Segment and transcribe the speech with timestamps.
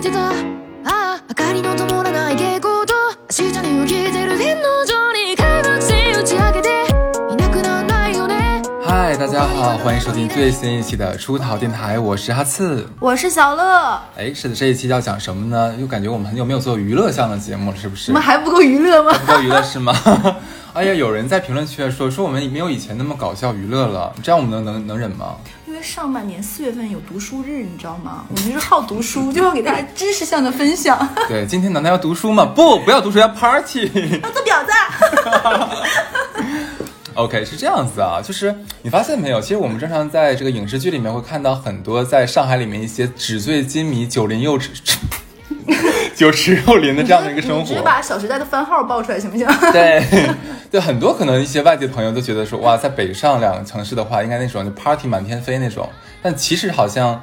[0.00, 0.32] てたあ
[0.84, 2.94] あ明かりの灯らない蛍光灯
[3.28, 6.68] 明日に起きてる天皇上に開幕戦打ち上げて
[7.30, 12.88] いなくなんないよね嗨，大家好，欢迎收听最新一期的出逃电台，我是哈刺。
[13.00, 15.74] 我是小乐，哎，是的，这一期要讲什么呢？
[15.78, 18.12] 又感觉我们很久没有做娱乐向的节目了，是不是？
[18.12, 19.12] 我们还不够娱乐吗？
[19.12, 19.92] 不够娱乐是吗？
[20.72, 25.34] 哎呀，有人在评论区说说我们没有以前那么搞笑娱乐了，这样我们能能能忍吗？
[25.81, 28.25] 上半年四月份有读书日，你知道吗？
[28.29, 31.07] 我们就是好读书，就要给大家知识向的分享。
[31.27, 32.45] 对，今天难道要读书吗？
[32.45, 33.85] 不，不要读书，要 party。
[34.21, 34.71] 要做婊子。
[37.15, 39.41] OK，是这样子啊，就是你发现没有？
[39.41, 44.69] 其实我们正常在这个影视剧里面会看到很多在上海里面一些纸醉金迷、九零幼稚、
[46.15, 47.81] 酒池肉林的这样的一个生活直接。
[47.81, 49.47] 把《小时代》的番号报出来行不行？
[49.71, 50.03] 对，
[50.69, 55.89] 对，很多可能一些外地朋友都觉得说，哇，在北上两个城市的话，应该那种就 party 满天飞那种，
[56.21, 57.21] 但其实好像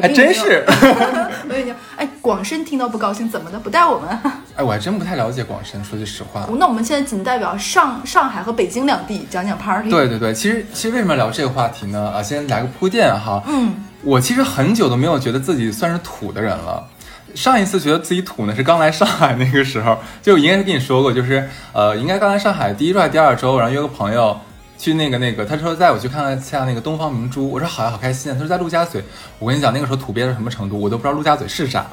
[0.00, 0.64] 还真是。
[0.66, 3.58] 我跟你讲，哎，广深听到不高兴，怎么的？
[3.58, 4.08] 不带我们？
[4.56, 6.46] 哎，我还真不太了解广深，说句实话。
[6.58, 9.90] 那我们现在仅代表上上海和北京两地讲讲 party。
[9.90, 12.12] 对对对，其实其实为什么要聊这个话题呢？
[12.14, 13.42] 啊，先来个铺垫哈。
[13.46, 16.86] 嗯，我其实很久都没有觉得自己算是土的人了。
[17.34, 24.38] 上一次觉得自己土呢，是刚来上海那个时候，就应该是跟你说过，就是呃，应该刚来上海第一周还是第二周，然后约个朋友
[24.78, 28.34] 去那个那个，他说带我去看看下那个东方明珠，我说好呀，好开心啊。
[28.34, 29.02] 他说在陆家嘴，
[29.38, 31.86] 我跟你讲那个时候土鳖到什么程度，我都不知道陆家嘴是啥。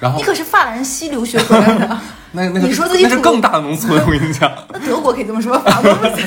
[0.00, 1.98] 然后你可是法兰西留学回来的，
[2.32, 4.50] 那那个你说自己那是更大的农村，我跟你讲。
[4.72, 6.26] 那德国可以这么说，法国不行。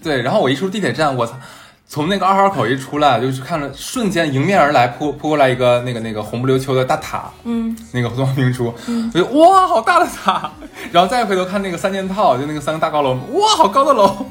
[0.00, 1.32] 对，然后我一出地铁站，我操，
[1.86, 8.74] 从那个二号口一出来，就是看着瞬间迎面而来扑扑过来一个那个那个红不溜秋的大塔，嗯，那个东方明珠，
[9.12, 10.50] 我就哇，好大的塔，
[10.90, 14.26] 然后再回头看那个三件套，就那个三个大高楼，哇，好高的楼，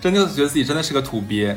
[0.00, 1.56] 真就是觉得自己真的是个土鳖，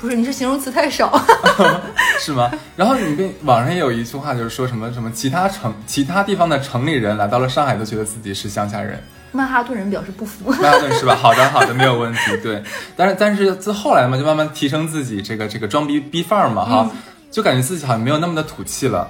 [0.00, 1.22] 不是，你是形容词太少。
[2.18, 2.50] 是吗？
[2.74, 9.02] 然后你跟网上也有一句话，就是说什么什么其他城其他地方的城里人来到了上海都觉得自己是乡下人。
[9.32, 10.50] 曼哈顿人表示不服。
[10.50, 11.16] 曼哈顿是吧？
[11.16, 12.18] 好的，好的，没有问题。
[12.42, 12.62] 对，
[12.96, 16.90] 但是但是自后来嘛，就慢慢提升自己这个这个装逼逼范儿嘛，哈，
[17.30, 19.08] 就感觉自己好像没有那么的土气了。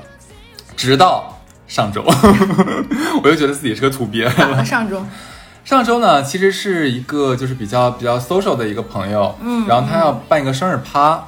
[0.75, 2.03] 直到上周，
[3.23, 4.65] 我又觉得自己是个土鳖了。
[4.65, 5.05] 上周，
[5.65, 11.23] 上周呢，其实是一个就是比较比较 social 的一个朋友，嗯，然后他要办一个生日趴，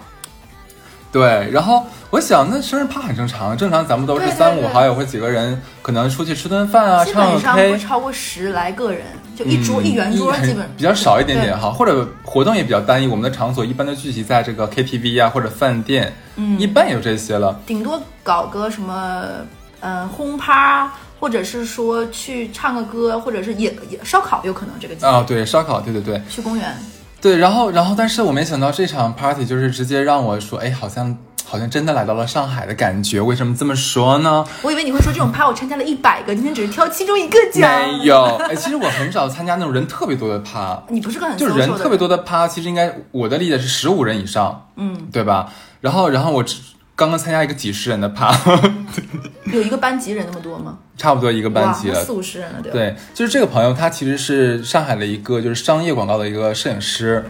[1.14, 9.04] 对，然后我想那生日趴很正常，正常咱们都是三五好友或几个人，可能出去吃顿饭啊，基唱个本上 K，不超过十来个人，
[9.36, 13.06] 就一桌、一圆桌，基本比较少一点点哈，或者活动也比较单一。
[13.06, 17.60] 我们的场所一般都聚集在这个 KTV 啊或者饭店，嗯，一般有这些了。
[17.64, 19.24] 顶多搞个什么，
[19.78, 26.76] 嗯，轰趴，或者是说去唱个歌，或者是也也烧烤，有可能这个啊，对，烧烤，对对对去公园。
[27.24, 33.18] 对，然后然后，但是我没想到这场 party 就是直接让我说，哎，好像好像真的来到了上海的感觉。
[33.18, 34.44] 为什么这么说呢？
[34.60, 37.62] 我以为你会说这种趴我参加了一百个，今天只是挑其中一个奖。
[37.80, 45.50] 没有，哎，其实我很少参加那种人特别多的趴， 你不是个很就是人特别多的趴，其实应该我的理解是十五人以上，嗯，对吧？
[45.80, 46.56] 然后然后我只
[46.96, 48.32] 刚刚参加一个几十人的趴，
[49.52, 50.78] 有一个班级人那么多吗？
[50.96, 52.04] 差不多一个班级了。
[52.04, 52.70] 四五十人了，对？
[52.70, 57.24] 对，就是这个朋友，他其实是上海的一个就是商业广告的一个摄影师，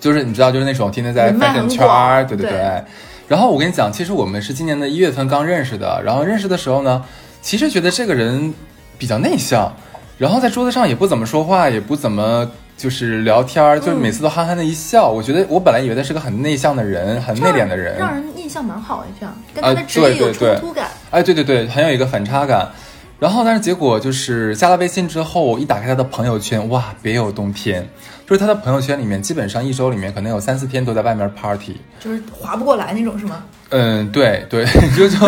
[0.00, 2.84] 就是你知道，就是那种天天在人脉 fashion 很圈对对对
[3.26, 7.04] 然后我跟你讲，其实我们是今年的一月份刚认识的，然后认识的时候呢，
[7.42, 8.54] 其实觉得这个人
[8.96, 9.70] 比较内向，
[10.16, 12.50] 然后在桌子上也不怎么说话，也不怎么。
[12.78, 15.10] 就是聊天儿，就是每次都憨憨的一笑。
[15.10, 20.88] 我觉得我本来以为他是个很内向的人，很内敛的人，让人印象蛮好哎，这样跟啊他的职业有对对冲突感。
[21.10, 22.70] 哎，对对对，很有一个反差感。
[23.18, 27.84] 然后，但是结果就是加了微信之后，一打开他的朋友圈，哇，别有洞天。
[28.28, 31.78] 就是他的朋友圈里面，基本上一周里面可能有三四天都在外面 party。
[31.98, 33.42] 就是划不过来那种是吗？
[33.70, 35.18] 嗯，对对， 就就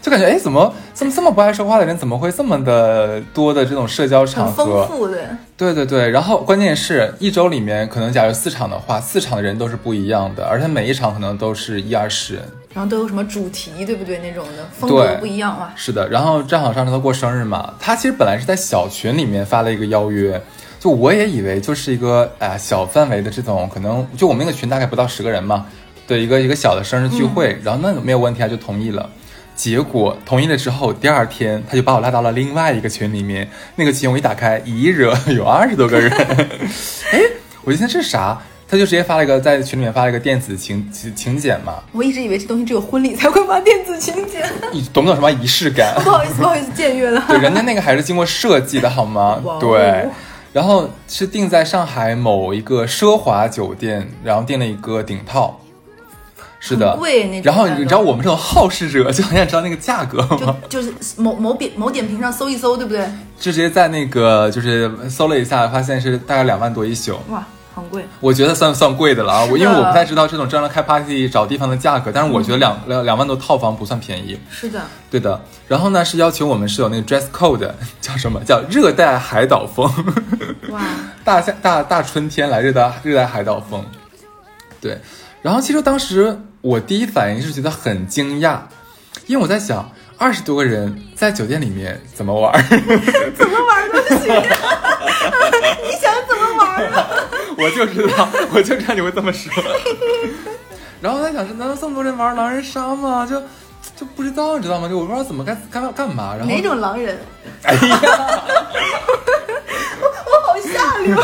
[0.00, 4.88] 就感觉哎，怎么这么这么不爱说话的人，怎么会这么的多的这种社交场很合丰？
[4.88, 5.36] 富的。
[5.56, 12.44] 对对对，然后关键是一周里面可能假如四场的话，四场的人都是不一样的，而且每一场可能都是一二十人。
[12.72, 14.18] 然后都有什么主题，对不对？
[14.18, 15.72] 那种的风格不一样哇。
[15.74, 20.40] 是的，然后正好上周他过生日嘛，他其实本来是在小群里面发了一个邀约，
[20.86, 25.66] 就我也以为就是一个啊、小范围的这种，可能就我们那个群大概不到十个人嘛，
[26.06, 29.10] 对一个一个小的生日聚会，然后那没有问题啊，就同意了。
[29.56, 36.08] 结果同意了之后，第二天他就把我拉到了另外一个群里面，那个群我一打开，一惹有二十多个人，
[37.10, 37.20] 哎，
[37.64, 38.40] 我就想这是啥？
[38.68, 44.40] 他就直接发了一个在群里面发了一个电子请请请柬嘛，我一直以为这东西只有婚礼才会发电子请柬，
[44.72, 45.94] 你懂不懂什么仪式感？
[46.02, 47.24] 不好意思，不好意思， 僭越了。
[47.26, 49.40] 对，人家那个还是经过设计的好吗？
[49.60, 50.08] 对，
[50.56, 55.60] 然后是定在上海某一个奢华酒店，然后订了一个顶套。
[56.58, 60.56] 是的，贵那种然后你知道我们这种好事者就很想知道那个价格吗？
[60.66, 63.04] 就就是某某点某点评上搜一搜，对不对？
[63.38, 67.18] 就直接在那个就是搜了一下，发现是大概两万多一宿。
[67.28, 67.46] 哇，
[67.76, 68.04] 很贵。
[68.20, 74.38] 我觉得算算贵的了啊，我因为我不太知道这种专门开 party 找地方的价格，但是我觉得两两两万多套房不算便宜。
[74.50, 74.80] 是的，
[75.10, 75.38] 对的，
[75.68, 77.70] 然后呢是要求我们是有那个 dress code，
[78.00, 78.42] 叫什么？
[78.44, 79.84] 叫热带海岛风，
[80.70, 80.80] 哇，
[81.22, 83.84] 大夏大大春天来热带热带海岛风。
[84.80, 84.98] 对，
[85.42, 88.58] 然后其实当时我第一反应是觉得很惊讶，
[89.26, 92.62] 因为我在想二十多个人在酒店里面怎么玩儿，
[93.36, 94.34] 怎么玩都行。
[95.84, 97.06] 你想怎么玩啊？
[97.66, 99.52] 我就知道，我就知道你会这么说。
[101.02, 103.26] 然后我在想，难道这么多人玩狼人杀吗？
[103.28, 103.40] 就
[103.96, 104.88] 就不知道，你知道吗？
[104.88, 106.34] 就我不知道怎么该干干嘛。
[106.36, 107.18] 然后哪种狼人？
[107.62, 107.80] 哎呀，
[110.00, 111.16] 我好下流，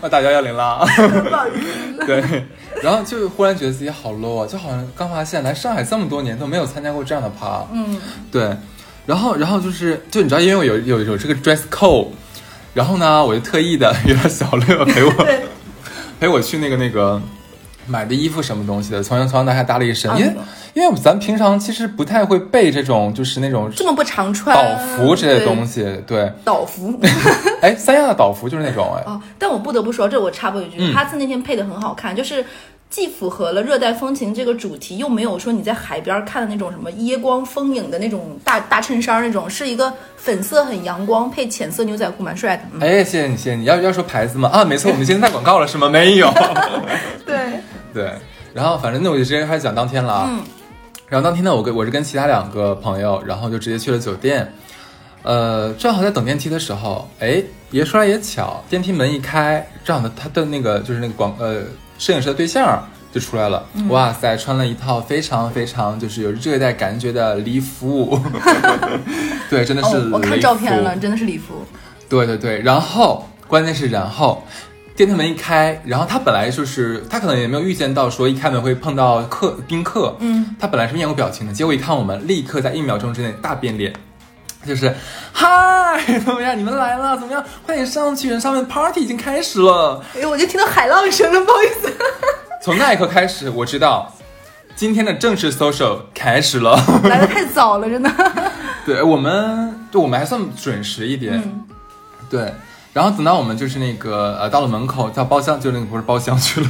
[0.00, 0.86] 我打幺幺零了。
[1.28, 2.06] 不好意思。
[2.06, 2.44] 对，
[2.82, 7.66] 然后就忽然觉得自己好 low 啊，就好像刚发现来上海这么多年都没有参加过这样的趴。
[7.72, 8.00] 嗯，
[8.30, 8.56] 对，
[9.04, 12.08] 然后然后就是就你知道，因为我有有有这个 dress code，
[12.78, 15.10] 然后呢，我就特意的 约了小乐 陪我，
[16.20, 17.20] 陪我去那个那个
[17.88, 20.44] 买的衣服什么东西的，从从上到下搭了一身，因为嗯
[20.74, 25.82] 因为咱平常其实不太会备这种就是那种这么不常穿岛服之类的东西。
[25.82, 26.96] 西，对，岛服。
[27.60, 30.94] 哎，三亚的岛服就是那种哎，哦，但我不得不说，这我插播一句，嗯。
[30.94, 32.44] 哈次那天配的很好看，就是
[32.90, 42.62] 既符合了热带风情这个主题，又没有说你在海边看的那种什么椰光风影的那种大大衬衫那种，是一个粉色很阳光配浅色牛仔裤，蛮帅的。
[42.72, 44.48] 嗯，哎，谢谢你，谢谢你，要要说牌子吗？
[44.48, 45.88] 啊，没错，我们今天在广告了是吗？
[45.88, 46.32] 没有。
[47.26, 47.60] 对，
[47.92, 48.12] 对，
[48.54, 50.26] 然后反正那我就直接开始讲当天了啊。
[50.30, 50.42] 嗯
[51.10, 54.46] 然后当天呢，我跟我是跟其他两个朋友，然后就直接去了酒店。
[55.22, 61.62] 呃，正好在等电梯的时候，哎，也说来也巧，电梯门一开，正好他他的那个就是那个广呃
[61.98, 63.66] 摄影师的对象就出来了。
[63.74, 68.18] 嗯哇塞，穿了一套非常非常就是有热带感觉的礼服，
[69.50, 70.96] 对，真的是、哦，我看照片了，。
[70.96, 71.64] 真的是礼服。
[72.08, 74.42] 对对对，然后关键是然后。
[74.96, 83.92] 电梯门一开，然后他本来就是他可能也没有预见到说一开门会碰到客宾客，嗯，他本来是面无表情的，结果一看我们，立刻在一秒钟之内大变脸，
[84.68, 84.94] 就是
[85.32, 86.56] 嗨， 怎么样？
[86.56, 87.16] 你们来了？
[87.16, 87.42] 怎么样？
[87.64, 90.04] 快点上去，上面 party 已经开始了。
[90.14, 91.92] 哎，我就听到海浪声了，不好意思。
[92.62, 94.14] 从那一刻开始，我知道
[94.76, 96.76] 今天的正式 social 开始了。
[97.04, 98.10] 来 的太早了，真的。
[98.84, 101.64] 对我们，对我们还算准时一点，嗯
[102.30, 102.52] 对。
[102.94, 106.68] 然后等到我们就是那个呃到了门口到包厢，就那个不是包厢去了，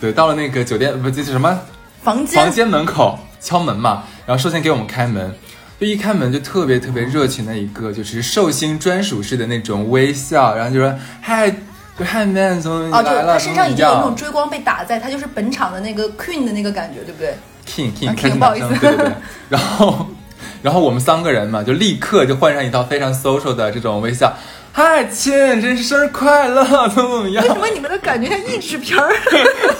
[0.00, 1.56] 对，到了那个酒店不这是什么
[2.02, 5.32] 房间房间门口敲门嘛，然后首先给我们开门，
[5.78, 11.50] 就一开门就特别特别热情的一个就是寿星专属式的那种微笑，然后就说嗨，
[11.98, 17.34] 就嗨 man 怎么哦，就来了，他身上已经有那种种追光被打在，他就是本场的那个 queen 的那个感觉，对不对
[17.66, 19.12] ？king 啊 king 啊 King，始不好意思对对对，
[19.50, 20.06] 然后
[20.62, 24.34] 然后我们三个人嘛，就立刻就换上一套非常 social 的这种微笑。
[24.78, 25.32] 嗨，亲，
[25.62, 26.62] 真是生日快乐！
[26.90, 27.48] 怎么怎么样为？
[27.48, 29.10] 什么你们的感觉像译制片儿？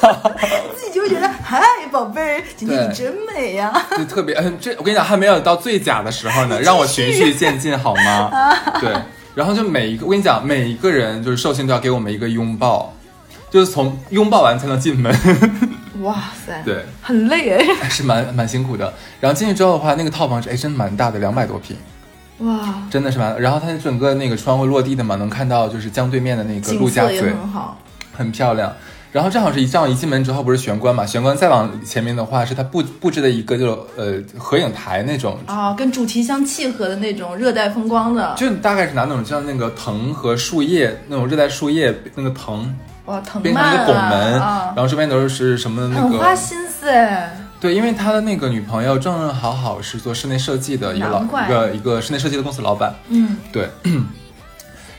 [0.75, 1.61] 自己就会觉得，嗨，
[1.93, 8.57] 宝贝，今天你真美呀、就特别，嗯，这我跟你讲，还没有到最假的时候呢， 让我循序渐进好吗？
[8.81, 8.91] 对，
[9.35, 12.91] 然后就每一个，我跟你讲，每一个人就是寿星都要给我们一个拥抱，
[13.51, 15.15] 就是从拥抱完才能进门，
[16.01, 16.15] 哇
[16.47, 17.91] 塞，对，很累哎。
[17.91, 18.91] 是蛮蛮辛苦的。
[19.21, 21.77] 然后进去之后的话，那个套房是哎真的蛮大的，两百多平，
[22.39, 23.41] 哇，真的是蛮。
[23.41, 27.79] 然后它整个那个窗户落地的嘛，能看到就是江对面的那个陆家嘴，很好。
[28.17, 28.73] 很漂亮。
[29.13, 42.75] 然后正好是一这样一进门之后不是玄关嘛，玄关再往前面的话是它布布置的一个就呃合影台那种啊，跟主题相契合的那种热带风光的，就大概是拿那种像那个藤和树叶那种热带树叶那个藤
[43.07, 47.35] 哇，藤变成一个拱门，啊然，后这边都是什么那很花心思哎。
[47.67, 53.69] 对，因为他的那个女朋友正正好好是做室内设计的一个老一个一个室内设计的公司老板，嗯，对。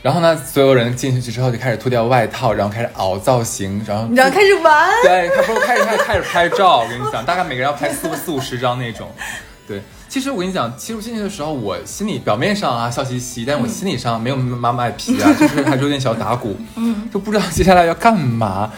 [0.02, 9.10] 然后呢，所有人进去之后就开始脱掉外套，然后开始熬造型，然后然后开始玩，对，他不是开始开始开始拍照，我跟你讲，大概每个人要拍四四五十张那种。
[9.66, 18.70] 对，其实我跟你讲，其实我进去的时候，我心里表面上啊笑嘻嘻，但是我心理上没有妈妈卖皮啊，就是还是有点小打鼓，嗯，就不知道接下来要干嘛。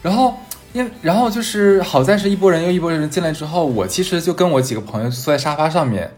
[0.00, 0.32] 然后，
[0.72, 6.10] 因为然后就是好在是一波人又一波人进来之后，我其实就跟我几个朋友就坐在沙发上面，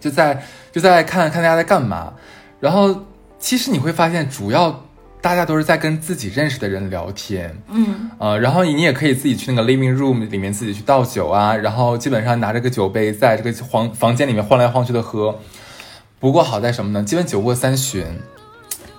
[0.00, 0.42] 就在
[0.72, 2.12] 就在看看大家在干嘛。
[2.60, 3.04] 然后
[3.38, 4.84] 其实你会发现，主要
[5.20, 7.56] 大家都是在跟自己认识的人聊天。
[7.68, 15.38] 嗯，呃，然后你也可以自己去那个 living room 里面自己去倒酒啊，然后基本上拿着个酒杯在这个房房间里面晃来晃去的喝。
[16.20, 17.04] 不过好在什么呢？
[17.04, 18.04] 基本酒过三巡，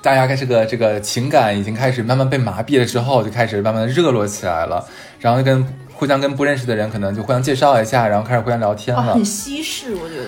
[0.01, 4.85] 大家开始个这个情感已经开始慢慢被麻痹了之后，就开始慢慢的热络起来了，
[5.19, 9.13] 然后就跟互相跟不认识的人可能就互相介绍一下，然后开始互相聊天啊，了。
[9.13, 10.25] 很西式，我觉得。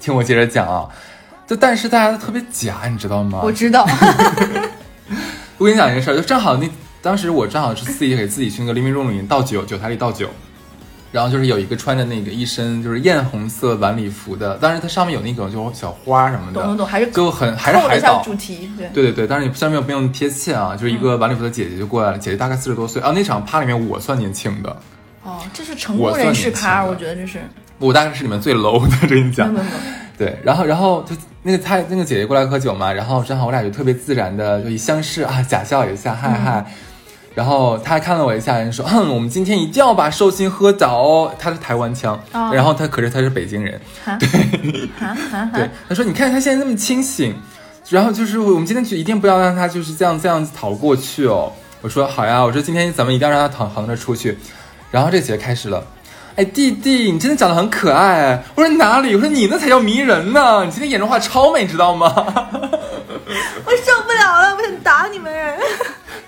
[0.00, 0.88] 听我接着讲啊，
[1.46, 3.40] 就但是大家都特别假，你知道吗？
[3.44, 3.86] 我知道，
[5.58, 6.68] 我跟你讲一个事儿，就正好那
[7.00, 10.28] 当时我正好是自己给自己去那个 living room 里面倒酒，酒台里倒酒，
[11.12, 18.22] 然后就是有一个穿着那个一身就是艳红色晚礼服的，当然它上面有那种就小花什么的，懂懂懂，还是就很还是海岛。
[18.24, 18.88] 主题，对。
[18.94, 23.12] 对对对，但是你虽然没有贴切啊，就是一个晚礼服的姐姐就过来了，姐姐大概四十多岁啊。
[23.14, 24.74] 那场趴里面我算年轻的，
[25.22, 27.40] 哦，这是成功人士趴，我觉得这是。
[27.78, 29.54] 我大概是里面最 low 的，跟你讲
[30.16, 36.64] 对，然后然后就那个她那个姐姐过来喝酒嘛，然后正好我俩就特别自然的就一相视啊，假笑一下，嗨嗨。
[37.34, 44.18] 然后他看了我一下，人说：“哼，我们今天一定要把寿星喝倒哦。”他是台湾腔，哦然后他可是他是北京人，哈
[44.98, 47.34] 哈哈 对，他说：“你看他现在那么清醒，
[47.88, 54.38] 然后就是我们今天就一定不要让他就是这样这样子逃过去哦。”我说：“好呀，我说今天咱们一定要让他躺横着出去。”
[54.92, 55.82] 然后这姐开始了。
[56.36, 58.42] 哎，弟弟，你真的长得很可爱。
[58.54, 59.14] 我说哪里？
[59.14, 60.64] 我说你那才叫迷人呢！
[60.64, 62.08] 你今天眼妆画超美，知道吗？
[62.14, 65.58] 我受不了了，我想打你们！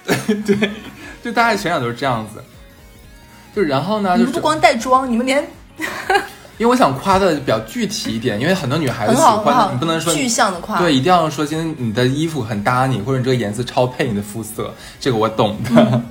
[0.44, 0.70] 对，
[1.24, 2.42] 就大概全场都是这样子。
[3.56, 5.42] 就然后呢，就是你们不光带妆，你们连
[6.58, 10.78] 因为我想夸的比较具体一点，因为很多女孩子喜欢你不能说具象的夸。
[10.78, 16.02] 对，一定要说今天你的衣服很搭你，或者你这个颜色超配你的肤色，这个我懂的。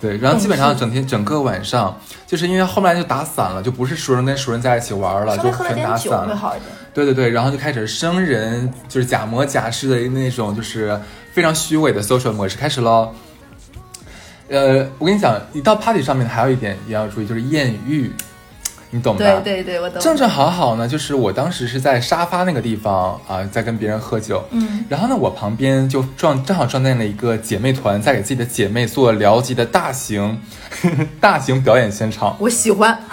[0.00, 6.28] 对，然后基本上整天整个晚上，就是因为后面就打散了，就不是熟人跟熟人在一起玩了，就全打散了。
[6.28, 6.70] 会好一点。
[6.92, 11.00] 对对对，然后就开始生人，就是假模假式的那种，就是
[11.32, 13.14] 非常虚伪的 social 模式开始喽。
[14.52, 18.12] 呃，我跟你讲，一到 party 上面还有一点也要注意，就是艳遇，
[18.90, 19.24] 你懂吧？
[19.24, 19.98] 对对对，我懂。
[19.98, 30.38] 正正好好呢，就是我当时是在沙发那个地方啊，在跟别人喝酒，嗯，然后呢，我旁边就撞正好撞见了一个姐妹团，在给自己的姐妹做聊级的大型
[31.18, 32.36] 大型表演现场。
[32.38, 33.00] 我喜欢。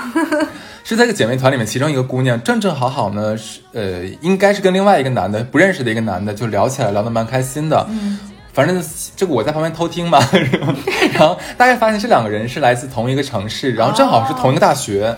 [0.82, 7.86] 是在这个姐妹团里面，其中一个姑娘正正好好呢，是呃，应该是跟另外一个男的不认识的一个男的就聊起来，聊得蛮开心的。
[7.92, 8.18] 嗯，
[8.60, 8.84] 反正
[9.16, 10.20] 这个我在旁边偷听嘛，
[11.16, 15.16] 然后大概发现这两个人是来自同一个城市，然后正好是同一个大学，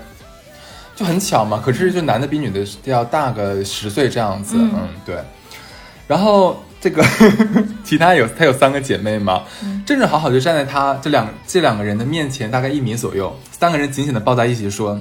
[0.96, 1.60] 就很巧嘛。
[1.66, 5.16] 可是就男的比女的要大个十岁这样子，嗯对。
[6.08, 7.04] 然后这个
[7.84, 9.42] 其他有她有三个姐妹嘛，
[9.88, 15.00] 正正好好就站在她这两这两个人的面前，大概一米左右，三个人紧紧的抱在一起说。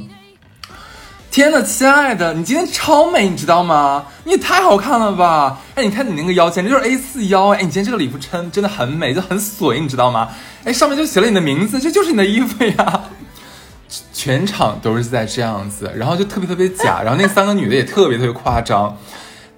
[1.31, 4.05] 天呐，亲爱的，你今天超美，你知道吗？
[4.25, 5.61] 你也太好看了吧！
[5.77, 7.51] 哎，你看你那个腰，简直就是 A 四腰！
[7.51, 10.29] 哎，你今天这个礼服衬真的很美，就很水，你知道吗？
[10.65, 13.03] 哎，上面就写了你的名字，这就是你的衣服呀！
[14.13, 18.97] 全场都是在这样子，然后就特别特别假，然后那三个女的也特别特别夸张，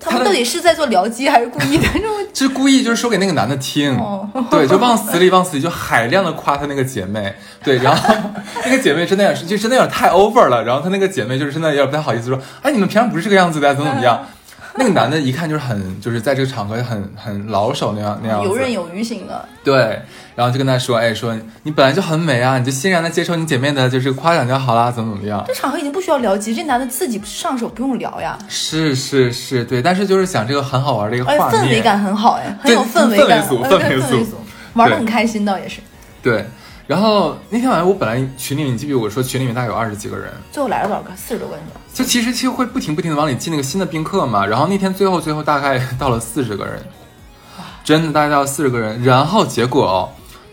[0.02, 1.87] 他们到底是在做僚机还是故意的？
[1.94, 8.14] 这种 就是故意就是说给那个男的听，哦对，就往死里往死里就海量的夸他那个姐妹，对，然后
[8.64, 14.25] 那个姐妹真的也是就真的有点太 over 了，然后他那个姐妹就是真的有点不太好意思说，哎，你们平常不是这个样子的，怎么怎么样？
[14.75, 19.47] 那个男的一看就是很就是在这个场合很很老手那样那样，游刃有余型的。
[19.62, 20.00] 对，
[20.34, 25.44] 然后就跟他说，哎，说你本来就很美啊，你就欣然的接受你姐妹的就是夸奖就好啦，怎么怎么样？
[25.46, 34.36] 这场合已经不需要聊机，这男的自己上手不用聊呀，是是是，对，但是就是想这个很好玩的一个而且画面，氛围感很好哎，很有氛围感，氛围组呃氛围组
[34.74, 35.80] 玩的很开心倒也是。
[36.22, 36.46] 对。
[36.84, 41.10] 然后那天晚上我本来群里面，你记不记得我说群里面大概有二十几个人，最后来了多少个？
[41.16, 41.80] 四十多个人吧。
[41.94, 44.44] 就其实其实会不停不停的往里进那个新的宾客嘛。
[44.44, 46.82] 然后那天最后最后大概到了四十个人，
[47.84, 49.02] 真的大概到了四十个人。
[49.04, 50.10] 然后结果哦，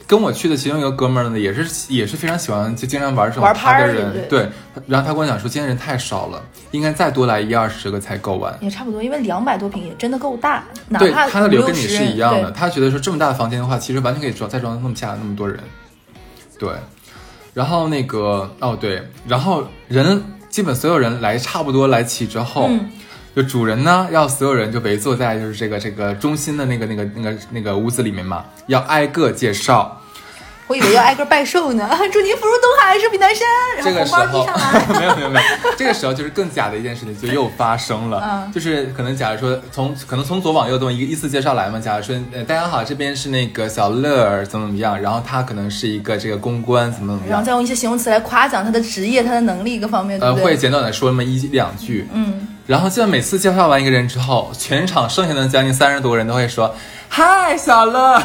[0.09, 4.49] 跟我去的其中一个哥们儿呢，也是也是非常喜欢就经常玩这种玩趴的人，对对。
[4.87, 8.51] 然后他跟我讲说，今天人太少了，应该再多来一二十个才够完。
[8.59, 12.49] 也差不多，因为两百多平也真的够大，哪对，怕他的理由跟你是一样的。
[12.49, 15.59] 他觉得说这么大的房间的话，其实完全可以装再装那么下那么多人。
[16.57, 16.71] 对，
[17.53, 22.89] 然后那个哦对，然后人基本所有人来差不多来齐之后，嗯
[23.35, 29.98] 就主人呢要所有人就围坐在就是这个这个中心的那个那个那个那个屋子里面嘛，要挨个介绍。
[30.69, 34.47] 我以为要挨个拜寿呢，祝您福如东海，寿比南山，然这个时候。
[34.99, 50.35] 没有没有没有，这个时候就是更假的一件事情就又发生了，嗯就是可能假如说从可能从左往右这么一个依次介绍来嘛，假如说呃大家好，这边是那个小乐儿怎么怎么样，然后他可能是一个这个公关怎么怎么样，然后再用一些形容词来夸奖他的职业、他的能力各方面，对呃？
[50.35, 56.75] 会简短的说那么一两句，嗯，然后基本每次介绍完一个人之后，全场剩下的将近三十多个人都会说
[57.07, 58.21] 嗨小乐，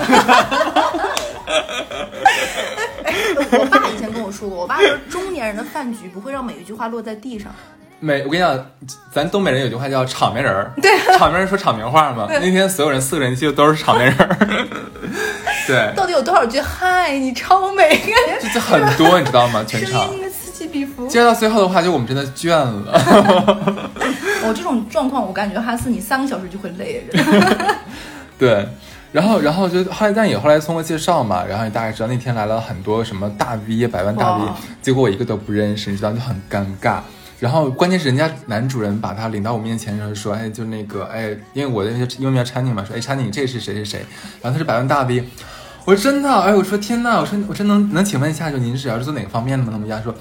[3.58, 7.54] 我爸以前跟我说过，我爸说中年人的饭局不会让每一句话落在地上。
[8.00, 8.66] 每我跟你讲，
[9.12, 12.26] 咱东北人有句话叫场面人儿， 对，场面人说场面话嘛。
[12.28, 14.66] 那天所有人四个人其实都是场面人儿，
[15.66, 17.98] 对，到底有多少句嗨，你超美，
[18.52, 19.64] 就很多，你知道吗？
[19.66, 20.12] 全场。
[20.12, 21.06] 音的此起彼伏。
[21.06, 23.00] 接到最后的话，就我们真的倦了。
[24.46, 27.24] 我这种状况，我感觉哈斯你三个小时就会累人。
[28.36, 28.68] 对，
[29.14, 34.42] 然后然后就后来，但也后来通过介绍嘛，然后也大概知道那天来了很多什么大 V、百万大 V，
[34.82, 36.98] 结果我一个都不认识，你知道就很尴尬。
[37.38, 44.04] 然后关键是人家男主人把他领到我面前然后说，哎，就那个哎，因为我的那些英文名叫 Channing 嘛，说哎 Channing 这是谁谁谁，
[44.42, 45.22] 然后他是百万大 V。
[45.84, 49.70] 我说真的，哎，我说天呐，我说我真能能请问一下，就您是要是做哪个方面的吗？
[49.70, 50.12] 他们家说，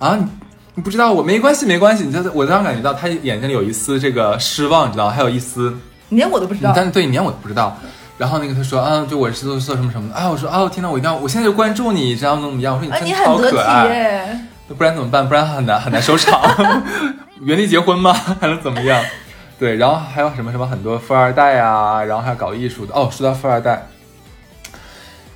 [0.00, 0.26] 啊，你
[0.74, 5.72] 你不知道我没关系没关系，你就我当时感觉到他眼睛里有一丝这个失望，你知道，还有一丝
[6.08, 7.78] 你连我都不知道，但是对你连我都不知道。
[8.20, 12.74] 然后那个他说，啊，就我是做做什么什么的，啊，我说，啊，我，天呐，我一定要，我现在就关注你，这样怎么样？
[12.74, 14.40] 我说你哎，真你的超可爱，耶。
[14.76, 15.26] 不然怎么办？
[15.26, 16.38] 不然很难很难收场，
[17.40, 18.12] 原地结婚吗？
[18.38, 19.02] 还能怎么样？
[19.58, 22.94] 对，然后还有什么什么很多富二代啊，然后还有搞艺术的。
[22.94, 23.86] 哦，说到富二代，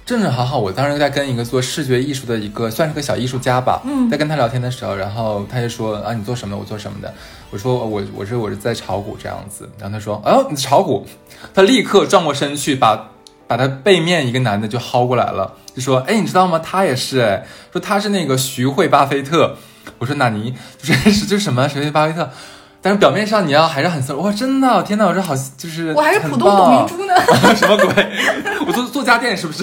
[0.04, 6.60] 正正好好，我当时在跟一个做视觉艺术的一个算是个小艺术家吧，嗯在跟他聊天的时候，然后他就说啊，你做什么的？
[6.60, 7.14] 我做什么的？
[7.54, 11.06] 我说我我是我是在炒股这样子，然后他说，哦，你炒股？
[11.54, 13.10] 他立刻转过身去把。
[13.46, 16.58] 把他背面一个男的就薅过来了，就说：“哎，你知道吗？
[16.58, 19.54] 他也是，哎，说他是那个徐汇巴菲特。”
[20.00, 20.54] 我说：“纳尼？
[20.82, 22.30] 就是是就是什么徐汇巴菲特？
[22.80, 24.16] 但是表面上你要还是很色。
[24.16, 25.04] 哇，真的，天哪！
[25.04, 27.14] 我这好，就是我还是很浦东董明珠呢。
[27.54, 28.10] 什么鬼？
[28.66, 29.62] 我做做家电是不是？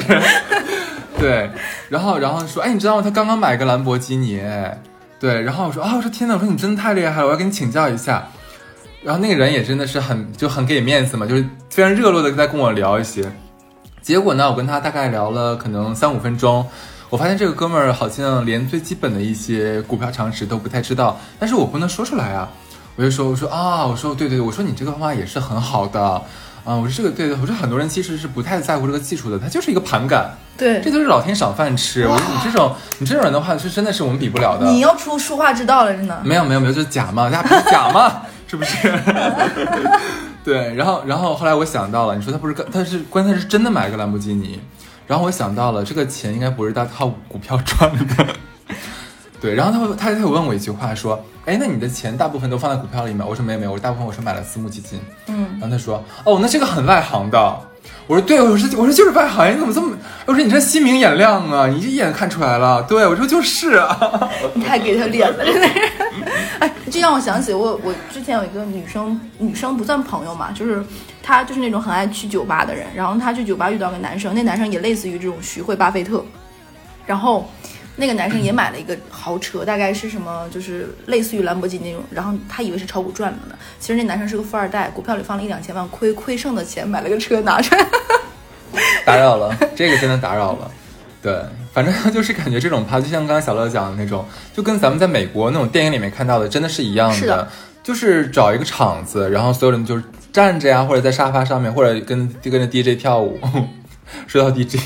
[1.17, 1.50] 对，
[1.89, 3.01] 然后然后说，哎，你知道吗？
[3.01, 4.79] 他刚刚买个兰博基尼，哎
[5.22, 8.28] 对，然后我说啊，我说天哪，我说你真的太厉害了，我要跟你请教一下。
[9.04, 13.32] 然后那个人也真的是很就很给面子嘛，就是非常热络的在跟我聊一些。
[14.01, 16.68] 结果呢，我跟他大概聊了可能三五分钟，
[17.12, 22.50] 我发现这个哥们儿好像连最基本的一些股票常识都不太知道，但是我不能说出来啊。
[23.01, 26.00] 我就说，我说啊，我说对对对，我说你这个方法也是很好的，
[26.63, 32.08] 啊，我说这个对对，我说很多人其实是不太在乎这个技术的，他就是一个盘感，对这，就是老天赏饭吃。
[32.08, 34.67] 我说你这种你这种人的话，是真的是我们比不了的。
[34.70, 36.22] 你要出书画之道了，真的。
[36.24, 38.93] 没有没有没有，就是假嘛，大家不是假嘛，是不是？
[40.46, 44.59] 对，然后然后后来我想到了，你说他不是，他是关键是真的买了个兰博基尼，
[45.07, 48.27] 然后我想到了这个钱应该不是他靠股票赚的。
[49.42, 53.27] 对，然后他会他他有问我一句话说，哎，那你的钱大部分都放在股票里面？
[53.27, 55.01] 我说没有没有，我大部分我是买了私募基金。
[55.25, 57.60] 嗯，然后他说，哦，那这个很外行的。
[58.06, 59.98] 我说对，我说我说就是外行，你怎么这么？
[60.27, 62.84] 我说你这心明眼亮啊，你一眼看出来了。
[62.84, 64.30] 对我说就是啊。
[64.54, 65.74] 你太给他脸了，真的是。
[66.60, 70.86] 哎，这让我想起我我之前有一个女生，女生不算朋友嘛，就是
[71.24, 76.24] 她就是那种很爱去酒吧的人，然后她去酒吧遇到个男生，那男生也类似于这种徐汇巴菲特，
[77.08, 77.50] 然后。
[78.01, 82.03] 那个男生也买了一个豪车，大概是什么，就是类似于兰博基尼那种。
[82.09, 87.87] 然后他以为是炒股赚了呢，其实那男生是个富二代，股票里放了一两千万，亏亏剩的钱买了个车拿出来。
[89.05, 90.72] 打扰了，这个真的打扰了。
[91.22, 91.40] 对，
[91.72, 97.16] 反正就是感觉这种趴，就像刚刚小乐讲的那种，就跟咱们在美国那种电影里面看到的，真的是一样的。
[97.16, 97.48] 是的
[97.83, 103.40] 就是找一个场子，然后所有人就是站着呀，或者在沙发上面，或者跟跟着 DJ 跳舞。
[104.27, 104.77] 说到 DJ，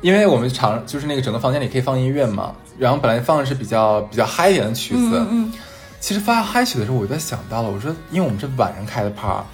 [0.00, 5.18] 因为我们场就是那个整个房间里可以放音乐嘛，然后本来放的是比较比较嗨一点的曲子。
[5.18, 5.52] 嗯嗯，
[6.00, 9.44] 其实发嗨曲的时候，我就在想到了，我说，因为我们这晚上开的趴，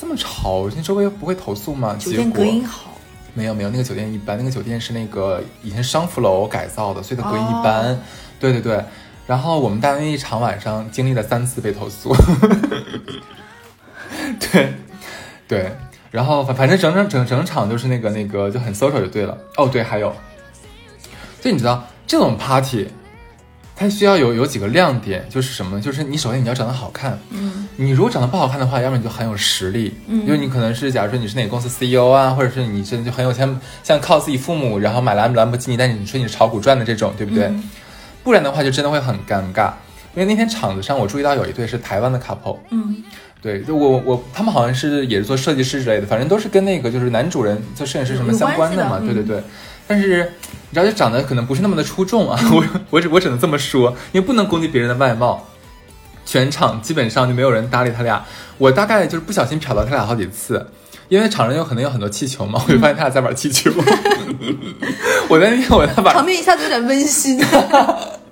[0.00, 1.96] 这么吵，那周围不会投诉吗？
[1.98, 2.90] 酒店结果隔音好。
[3.32, 7.96] 没有没有，那个酒店一般，那个酒店是那个以前商服楼改造的，所以它隔音一般。
[8.40, 8.84] 对对对，
[9.24, 12.12] 然后我们单位一场晚上经历了三次被投诉。
[14.40, 14.74] 对
[15.46, 15.76] 对，
[16.10, 19.36] 然后反反正整整整整场就是那个那个就很 social 就对了。
[19.56, 20.14] 哦对，还有，
[21.40, 22.88] 就你知道这种 party，
[23.76, 25.82] 它需要有有几个亮点，就是什么呢？
[25.82, 37.44] 就是你首先你要长得好看，嗯，你如果长得不好看的话，要么你就很有实力，嗯因为你可能是假如说你是哪个公司 CEO 啊，或者是你真的就很有钱，像靠自己父母然后买兰兰博基尼，但是你说你是炒股赚的这种，对不对？
[37.44, 37.62] 嗯
[38.22, 39.72] 不然的话就真的会很尴尬。
[40.14, 43.02] 因为那天场子上我注意到有一对是台湾的 couple，嗯
[43.42, 49.42] 对，就我我他们好像是也是做设计师之类的，反正都是跟那个就是男主人做摄影师什么相关的嘛，对对对。
[49.86, 50.30] 但是
[50.70, 55.46] 你知道，就长得可能不是那么的出众啊， 我我只我只能这么说，因为不能攻击别人的外貌。
[56.26, 58.24] 全场基本上就没有人搭理他俩，
[58.56, 60.64] 我大概就是不小心瞟到他俩好几次，
[61.08, 63.68] 因为场上有可能有很多气球嘛，我就发现他俩在玩气球。
[65.28, 67.42] 我在那天我在把场面一下子有点温馨。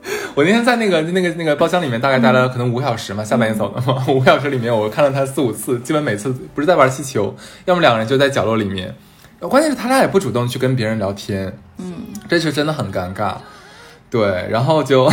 [0.34, 8.94] 我那天在那个那个那个包厢里面大概待了可能五个小时嘛，下半夜走的嘛， 五个小时里面我看了他四五次，基本每次不是在玩气球，要么两个人就在角落里面，
[9.40, 11.94] 关键是他俩也不主动去跟别人聊天，嗯，
[12.28, 13.34] 这就真的很尴尬，
[14.10, 15.10] 对，然后就，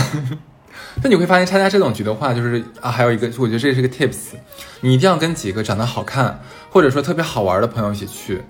[1.03, 4.35] 那你会发现参加这种局的话，就是啊，还有一个，我觉得这是个 tips，
[4.81, 8.41] 你一定要跟几个长得好看或者说特别好玩的朋友一起去。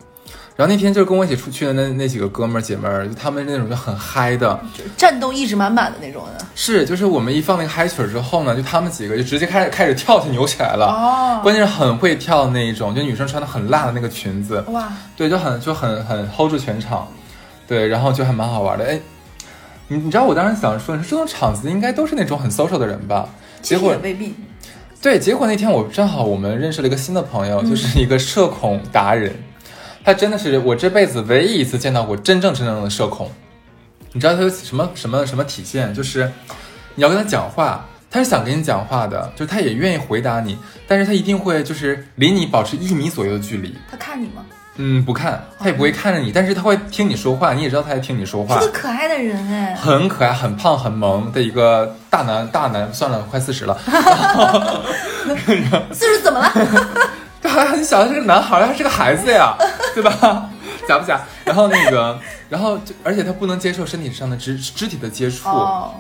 [0.56, 6.46] 然后那天就是跟我一起出去的那那几个哥们儿姐们儿，就他们那种就很嗨的，就是战斗意志满满的那种的。
[6.56, 10.86] 是就是我们一放那个嗨曲儿之后呢，就他们几个就直接开始开始跳起扭起来了。
[10.86, 17.08] 哦关键是很会跳那一种，就女生穿的很辣的那个裙子，哇，对，就很就很很 hold 住全场，
[17.68, 18.86] 对，然后就还蛮好玩的。
[18.86, 18.98] 哎，
[19.90, 23.28] 你你知道我当时想说，你说这种场子应该都是那种很 social 的人吧？
[23.62, 24.34] 结果也未必。
[25.02, 29.36] 对，结果那天我正好我们认识了一个新的朋友，嗯就是一个社恐达人，
[30.06, 33.32] 他真的是我这辈子唯一一次见到过真正真正的社恐。
[34.14, 35.92] 你知道他有什么什么什么体现？
[35.94, 36.32] 就是
[36.94, 43.76] 你要跟他讲话，他是想跟你讲话的，就是他也愿意回答你，但是他一定会就是离你保持一米左右的距离。
[43.90, 44.46] 他看你吗？
[44.78, 48.68] 嗯，不看，他也不会看着你，但是他会听你说话，你也知道他在听你说话是。
[48.68, 49.74] 个可爱的人哎。
[49.74, 53.76] 很可爱、很胖、很萌的一个大男大男，算了，快四十了，
[55.92, 56.52] 四十怎么了？
[57.42, 59.56] 他还很小，他是个男孩，他是个孩子呀，
[59.96, 60.50] 对吧？
[60.88, 61.22] 假不假？
[61.44, 65.94] 然后那个，然后就而且他不能接受身体上的肢肢体的接触，哦，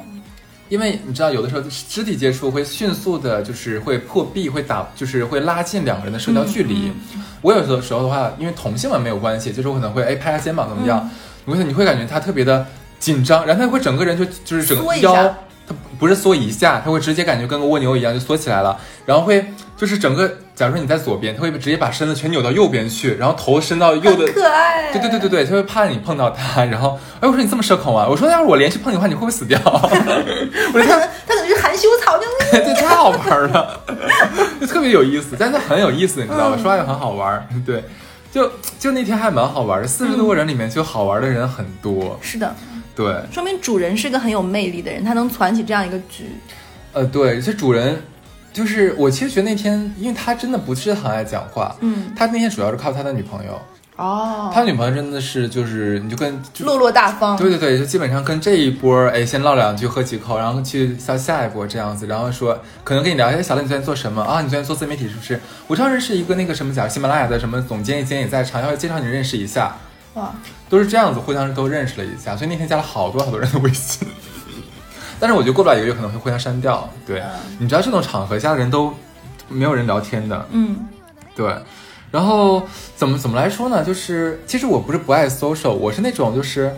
[0.69, 6.91] 因为你知道，有的时候肢体接触会迅速的，就是会破壁，会打，就是会拉近两个人的社交距离。
[7.41, 11.10] 我有的时候的话，因为同性嘛没有关系，就是我可能会哎拍下肩膀怎么样，
[11.45, 12.65] 你会你会感觉他特别的
[12.99, 15.36] 紧张，然后他会整个人就就是整个腰，
[15.67, 19.45] 他不是缩一下，它会直接感觉跟个蜗牛一样就缩起来了，然后会
[19.78, 24.91] 就是整个，假如说你在左边，它会直接把身子全扭到右边去，然后头伸到右的可爱。
[24.91, 28.08] 对对对对对，它会怕你碰到它，然后哎，我说你这么社恐啊？
[28.10, 29.60] 我说要是我连续碰你的话，你会不会死掉？
[29.65, 33.80] 我说他他可能是含羞草，就 这太好玩了，
[34.62, 36.58] 就特别有意思，但是很有意思，你知道吗？
[36.62, 37.84] 说话也很好玩，对，
[38.32, 42.56] 就就那天还蛮好玩的，四十多个人里面就好玩的人很多，是的，
[42.95, 46.29] 对，说明主人是个很有魅力的人，他能攒起这样一个局。
[46.93, 48.01] 呃，对，这主人
[48.53, 53.62] 就是我，其实觉得那天，因为他真的不是很爱讲话，嗯，他那天主要是靠他的女朋友，
[53.97, 57.36] 哦，他女朋友真的是就是你就跟就落落大方。
[57.36, 64.41] 对对对，就基本上跟这一波儿，哎，先唠两句，喝几口，然后去下下一波这样子，然后说可能跟你聊，一下，小乐你昨天做什么啊？
[64.41, 65.38] 你昨天做自媒体是不是？
[65.67, 69.75] 我正好认识一个那个什么讲喜马拉雅的什么总监，今天也在场，要介绍你认识一下，
[70.13, 70.34] 哇，
[70.69, 74.08] 都是这样子，互相都认识了一下，所以那天加了好多好多人的微信。
[75.19, 77.23] 但是我觉得过不了一个月可能会互相删掉，对，
[77.58, 78.93] 你知道这种场合下的人都
[79.47, 80.88] 没有人聊天的，嗯，
[81.36, 81.56] 对，
[82.12, 83.84] 然后怎么怎么来说呢？
[83.84, 86.75] 就是其实我不是不爱 social，我是那种就是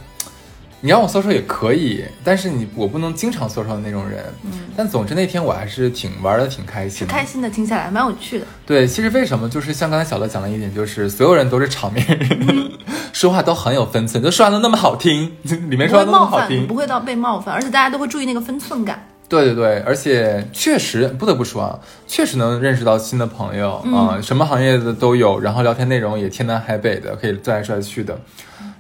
[0.82, 4.24] 你让我 social 也可以，但是你我不能经常 social 的那种人。
[4.44, 7.12] 嗯，但总之那天我还是挺玩的挺开心的。
[7.12, 8.46] 开心的，听下来蛮有趣的。
[8.68, 12.72] 对，其实为什么就是像刚才小乐讲了一点，就是所有人都是场面人，
[13.18, 15.36] 说话都很有分寸，就说话都那么好听，
[15.72, 16.76] 里面说话都那么，好听不。
[16.76, 19.08] 会到被冒犯，而且大家都会注意那个分寸感。
[19.28, 28.16] 对对对，而且确实不得不说啊，确实能认识到新的朋友啊、什么行业的都有，然后聊天内容也天南海北的，可以转来转去的，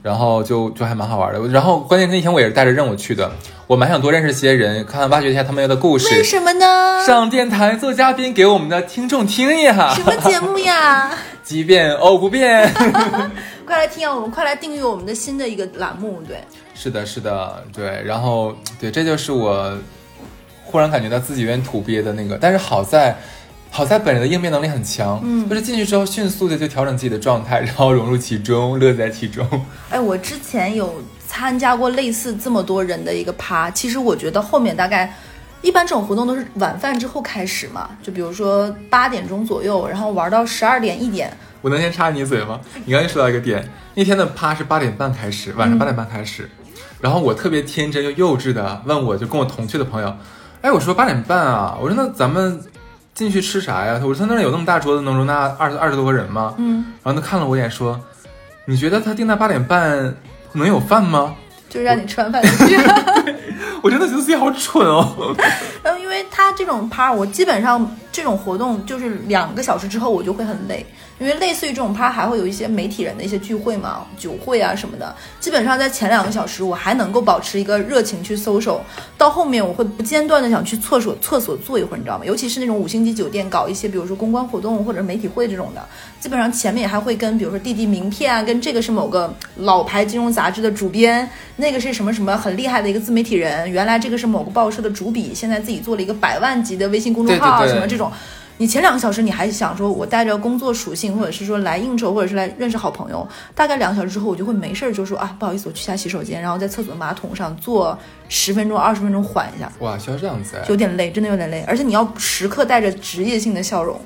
[0.04, 1.40] 然后就就还蛮好玩的。
[1.48, 3.32] 然后关键那天我也是带着任务去的，
[3.66, 7.04] 我蛮想多认识些人，看看挖掘一下他们的故为事，什么呢？
[7.04, 10.04] 上电台做嘉宾给我们的听众听呀什。
[10.04, 11.10] 么节目呀？
[11.44, 12.72] 即便哦不变。
[13.68, 14.16] 快来听啊！
[14.16, 16.42] 我们快来订阅我们的新的一个栏目，对，
[16.74, 19.78] 是的，是的，对，然后对，这就是我
[20.64, 23.16] 忽然感觉到自己有点土鳖的那个，但是好在。
[23.70, 29.46] 好在本人的应变能力很强，嗯就是进去之后迅速的就调整自己的状态， 然后融入其中，乐在其中。
[29.90, 35.14] 哎，我之前有参加过类似这么多人的一个趴，其实我觉得后面大概。
[35.68, 41.30] 一般这种活动都是晚饭之后开始嘛，就比如说八点钟左右，然后玩到十二点一点，
[41.62, 42.58] 我能先插你嘴吗？
[42.86, 46.50] 你刚才说到一个点，那天的趴是八点半开始，晚上八点半开始，
[47.02, 50.16] 然后我特别天真又幼稚的问我就跟我同去的朋友，
[50.62, 52.62] 哎，我说八点半啊，我说那咱们
[53.14, 54.00] 进去吃啥呀？
[54.02, 56.56] 我说他那有那么大桌子能容纳二十二十多个人吗？
[56.60, 58.00] 嗯，然后他看了我一眼说，
[58.64, 60.16] 你觉得他定在八点半
[60.54, 61.36] 能有饭吗？
[61.70, 62.78] 就是让你吃完饭就去。
[63.84, 65.36] 我真的觉得自己好蠢哦。
[65.84, 70.84] 然 后因为他这种趴，我基本上这种活动就是两个小时之后我就会很累，
[71.20, 75.16] 因为类似于这种趴还会有一些媒体人的一些聚会嘛，酒会啊什么的。
[75.40, 78.82] 基本上在前两个小时我还能够保持一个热情去搜手，
[79.20, 82.26] 到后面我会不间断的想去厕所厕所坐一会儿，你知道吗？
[82.26, 85.88] 尤其是那种五星级酒店搞一些，比如说公关活动或者媒体会这种的，
[86.20, 98.07] 基本上前面还会跟比如说递递名片啊，跟这个是某个老牌金融杂志的主编，那个是什么什么很厉害的一个自媒体人，原来这个是某个报社的主笔，现在自己做了一个百万级的微信公众号，什么这种。
[98.60, 107.96] 你前两个小时你还想说，我带着工作属性，或者是说来应酬，或者是来认识好朋友，大概两个小时之后，我就会没事儿就说啊，不好意思，我去下洗手间，然后在厕所马桶上坐
[108.30, 114.02] 十分钟、二十分钟缓一下，哇，需要这样子哎有点累，真的有点累，而且你要时刻带着职业性的笑容。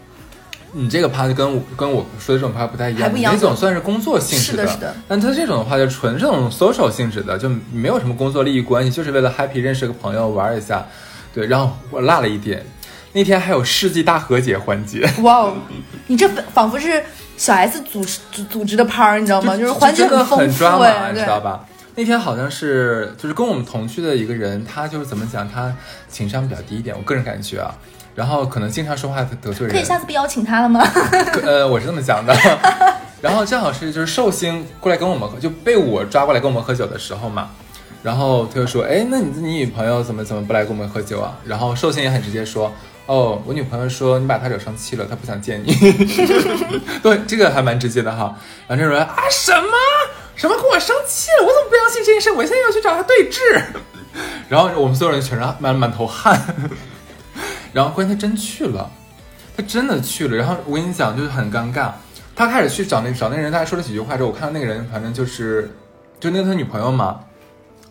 [0.73, 10.85] 你这个趴就跟我跟我说的这种趴不太一样，你那种算是工作性质是的是的但他这种的话就纯这种 social 性质的，就没有什么工作利益关系，就是为了 happy 认识个朋友玩一下。
[11.33, 12.65] 对，然后我落了一点，
[13.13, 15.53] 那天还有世纪大和解环节，哇哦，
[16.07, 17.03] 你这仿仿佛是
[17.35, 19.57] 小 S 组织组组织的趴儿，你知道吗？
[19.57, 21.65] 就是环节很丰富哎，对你知道吧？
[21.95, 25.73] 那天好像是就是跟我们同去的一个人，他就是怎么讲，他
[26.09, 27.75] 情商比较低一点，我个人感觉啊。
[28.15, 30.81] 然后可能经常说话得罪人，可以下次不邀请他了吗？
[31.43, 32.33] 呃，我是这么想的。
[33.21, 37.49] 然后正好是就是寿星过来跟我们喝，就被我抓过来跟我们喝酒的时候嘛。
[38.03, 42.73] 然后他就说：“哎，那你你女朋友怎么怎么不来跟我们喝酒啊？”然后寿星也很直接说
[43.11, 45.75] ：“哦，我女朋友说你把她惹生气了，她不想见你。”
[47.03, 48.33] 对，这个还蛮直接的哈。
[48.69, 49.67] 然后这种人啊什么
[50.33, 52.31] 什么跟我生气了，我怎么不相信这件事？
[52.31, 53.61] 我现在要去找他对峙。
[54.47, 56.41] 然后我们所有人全是满满头汗。
[57.73, 58.89] 然后关键他真去了。
[59.57, 61.91] 他真的去了，然后我跟你讲，就是很尴尬。
[62.33, 65.69] 他开始去找那找那个人，大概说了几句话之后，我看到那个人，反正就是
[66.17, 67.19] 就那个他女朋友嘛，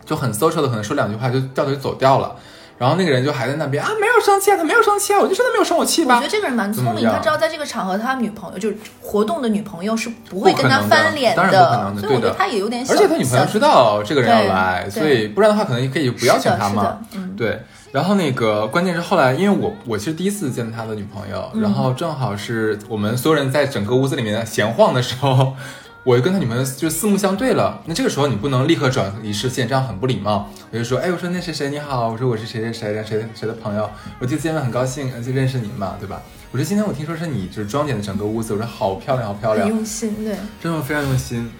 [0.06, 2.34] 就很 social 的，可能说两句话就掉头就走掉了。
[2.80, 6.14] 然后那个人就还在那边啊，没有生气啊，他没有生气啊，我就说他没有生我气吧。
[6.14, 17.00] 我觉得这个人蛮聪明，他知道在这个场合，他女朋友就是活动的女朋友是不会跟他翻脸的当然不可能的对的所以我觉得他也有点小，而且他女朋友知道这个人要来，所以不然的话可能可以不邀请他嘛。
[17.36, 17.60] 对。
[17.92, 21.60] 然后那个关键是后来，因为我我其实第一次见他的女朋友，嗯。
[21.60, 25.54] 然后正好是我们所有人在整个屋子里面闲晃的时候，
[26.02, 27.82] 我就跟他女朋友就四目相对了。
[27.84, 30.48] 那这个时候你不能立刻转移视线，这样很不礼貌。
[30.70, 36.22] 我就说，哎，我说那谁谁你好，我说我是谁谁谁的谁谁的朋友，我第一次见面很高兴，呃就认识你嘛，对吧？
[36.52, 41.50] 我说今天我听说是你就是装点的整个屋子，我说好漂亮，好漂亮，用心，对，真的非常用心。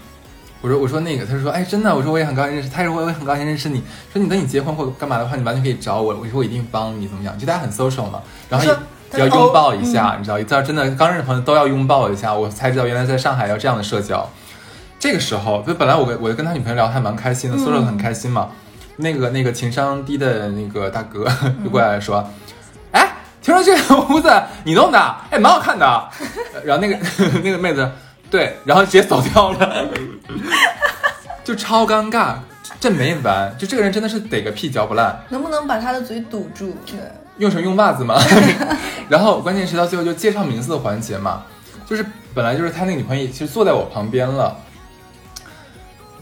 [0.62, 3.82] 我说我说那个，他就说哎真的，我说我也很高兴认识，他说我也很高兴认识你。
[4.12, 6.14] 说你等你结婚或干嘛的话，你完全可以找我。
[6.14, 7.38] 我说我一定帮你怎么样？
[7.38, 8.74] 就大家很 social 嘛，然后
[9.12, 14.28] 要拥抱一哦下，你知道，一道真的刚认识朋友都要拥抱一下，我才知道原来在上海要这样的社交。
[14.98, 18.48] 这个时候，就本来我跟我跟他女朋友聊得还蛮开心的，social 得很开心嘛。
[18.96, 21.24] 那个那个情商低的那个大哥
[21.64, 22.28] 就过来说，
[22.92, 24.30] 哎，听说这个屋子
[24.64, 26.08] 你弄的，哎，蛮好看的。
[26.64, 26.98] 然后那个
[27.42, 27.90] 那个妹子
[28.30, 29.86] 对，然后直接走掉了，
[31.42, 32.34] 就超尴尬。
[32.78, 36.74] 这没完，就这个人真的是逮个屁嚼不烂，能不能把他的嘴堵住？
[36.86, 36.98] 对，
[37.40, 38.16] 用什么用袜子嘛。
[39.10, 41.42] 然后关键是到最后就介绍名字的环节嘛，
[41.84, 44.56] 就是本来就是他那个女朋友其实坐在我旁边了。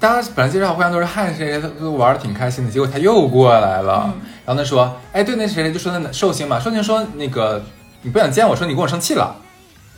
[0.00, 4.14] 大家本来介绍互相都是汉谁谁，都玩的挺开心的，结果他又过来了，
[4.46, 7.60] 然后他说：“哎，对，那谁谁就说那寿星嘛，寿星说那个
[8.02, 9.34] 你不想见我说你跟我生气了，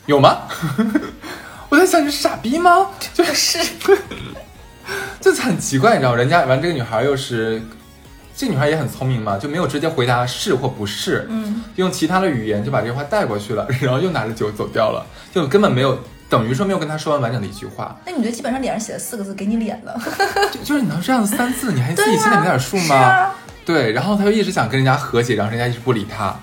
[0.06, 0.38] 有吗？”
[1.68, 2.88] 我在想你是傻逼吗？
[3.12, 3.58] 就是
[5.20, 7.62] 就是很奇怪，你知道，人家完这个女孩又是，
[8.40, 19.94] 这女孩也很聪明嘛，就没有直接回答是或不是，嗯，用其他的语言就把这句话带过去了， 然后又拿着酒走掉了，就根本没有等于说没有跟他说完完整的一句话，那女的基本上脸上写了四个字“给你脸了
[20.50, 22.96] 就就是你能这样三次，你还自己心里没点数”，是吗？
[22.96, 23.34] 啊，
[23.66, 26.34] 对，然后他就一直想跟人家和解，然后人家一直不理他，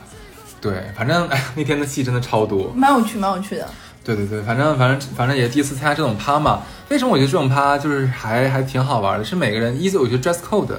[0.61, 3.67] 对，反正哎， 那天的戏真的超多，蛮有趣，蛮有趣的。
[4.03, 6.61] 对对对，反正反正反正也第一次参加这种趴嘛。
[6.89, 9.25] 为什么我觉得这种趴就是还还挺好玩的？
[9.25, 10.77] 是每个人，一是我觉得 dress code，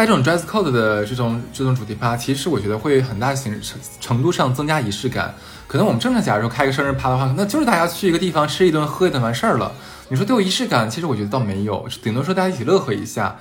[0.00, 5.34] 带这种 dress code 的这种这种主题趴，其实我觉得会很大形程程度上增加仪式感。
[5.66, 9.70] 可能我们正常假如说开个生日趴的话，那就是大家去一个地方吃一顿喝一顿完事儿了。
[10.08, 13.36] 你说对我仪式感，其实我觉得倒没有，顶多说大家一起乐呵一下。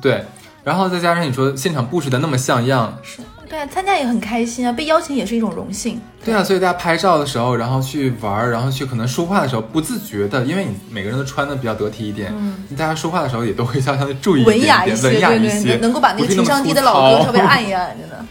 [0.00, 0.24] 对，
[0.62, 6.00] 然后再加上你说现场布置的那么像样，是，对啊，参加也很开心啊，被邀请也是一种荣幸。
[6.24, 18.24] 对啊，所以大家拍照的时候，然后去玩儿，然后去可能说话的时候，不自觉的，因为你每个人都穿的比较得体一点，嗯大家说话的时候也都会相相的注意一文点点，雅一些，文雅对对，一些，能能够把那个情商低的老哥糙稍微按一按，真的。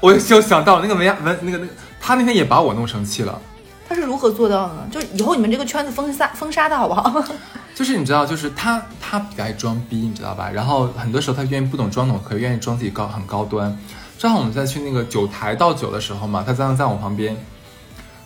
[0.00, 3.40] 我就想到那个文雅文那个那个，他那天也把我弄生气了。
[3.88, 4.80] 他是如何做到的呢？
[4.90, 7.24] 就以后你们这个圈子封杀封杀的好不好？
[7.72, 10.50] 就是你知道，就是他他比较爱装逼，你知道吧？
[10.52, 13.74] 然后很多时候他愿意不懂装懂，可愿意装自己高很高端。
[14.18, 17.36] 正好我们在去那个酒台倒酒的时候嘛，他在在我旁边，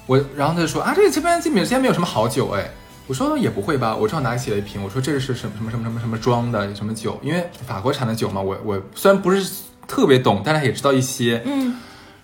[0.07, 2.71] 我然后他就说啊，这个这边这边今天没有什么好酒哎。
[3.07, 9.51] 我说也不会吧，我正好拿起了一瓶，我说这是什么什么什么什么什么装的什么酒，因为法国产的酒嘛，我我虽然不是
[9.89, 11.43] 特别懂，但是也知道一些。
[11.45, 11.75] 嗯，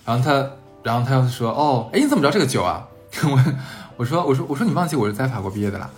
[0.05, 0.49] 然后他，
[0.85, 2.87] 然后他又说，哦，哎，你怎么知道这个酒啊？
[3.25, 3.55] 我
[3.97, 5.91] 我说我说我说你忘记我是在法国毕业的啦。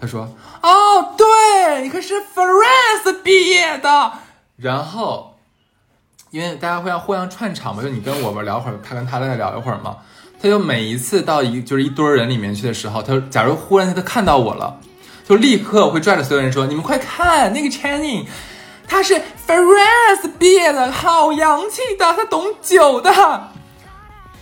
[0.00, 0.28] 他说，
[0.62, 4.12] 哦，对，你可是 France 毕业的。
[4.56, 5.31] 然后，
[6.32, 9.96] 因为大家会要互相串场嘛，就你跟我们聊会儿，他跟他再聊一会儿嘛。
[10.40, 14.80] 他就每一次到一就是一堆人里面去的时候，他假如忽然间他看到我了，
[15.28, 18.24] 就立刻会拽着所有人说：“你们快看那个 Channing，
[18.88, 19.14] 他是
[19.46, 23.12] France 毕业的，好洋气的，他懂酒的。”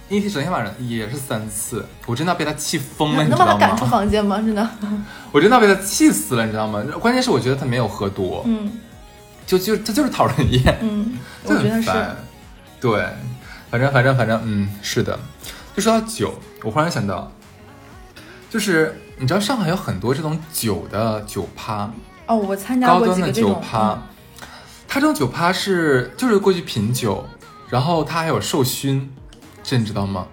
[0.08, 3.84] 那天整天晚上也是三次，我真的要被他气疯了，你知道能把他赶出？
[3.86, 4.36] 房间吗？
[4.38, 4.68] 真的，
[5.32, 6.82] 我真的要被他气死了，你知道吗？
[7.00, 8.70] 关键是我觉得他没有喝多，嗯
[9.50, 12.16] 就就他就是讨人厌，嗯， 就我觉得是，很烦。
[12.80, 13.04] 对，
[13.68, 15.18] 反正反正反正，嗯，是的。
[15.74, 16.32] 就说到酒，
[16.62, 17.32] 我忽然想到，
[18.48, 21.90] 就是你知道上海有很多这种酒的酒趴，
[22.26, 24.02] 哦，我参加高端的过几个这种，酒趴，
[24.86, 27.26] 它这种酒趴是就是过去品酒，
[27.68, 29.12] 然后它还有授勋，
[29.64, 30.26] 这你知道吗？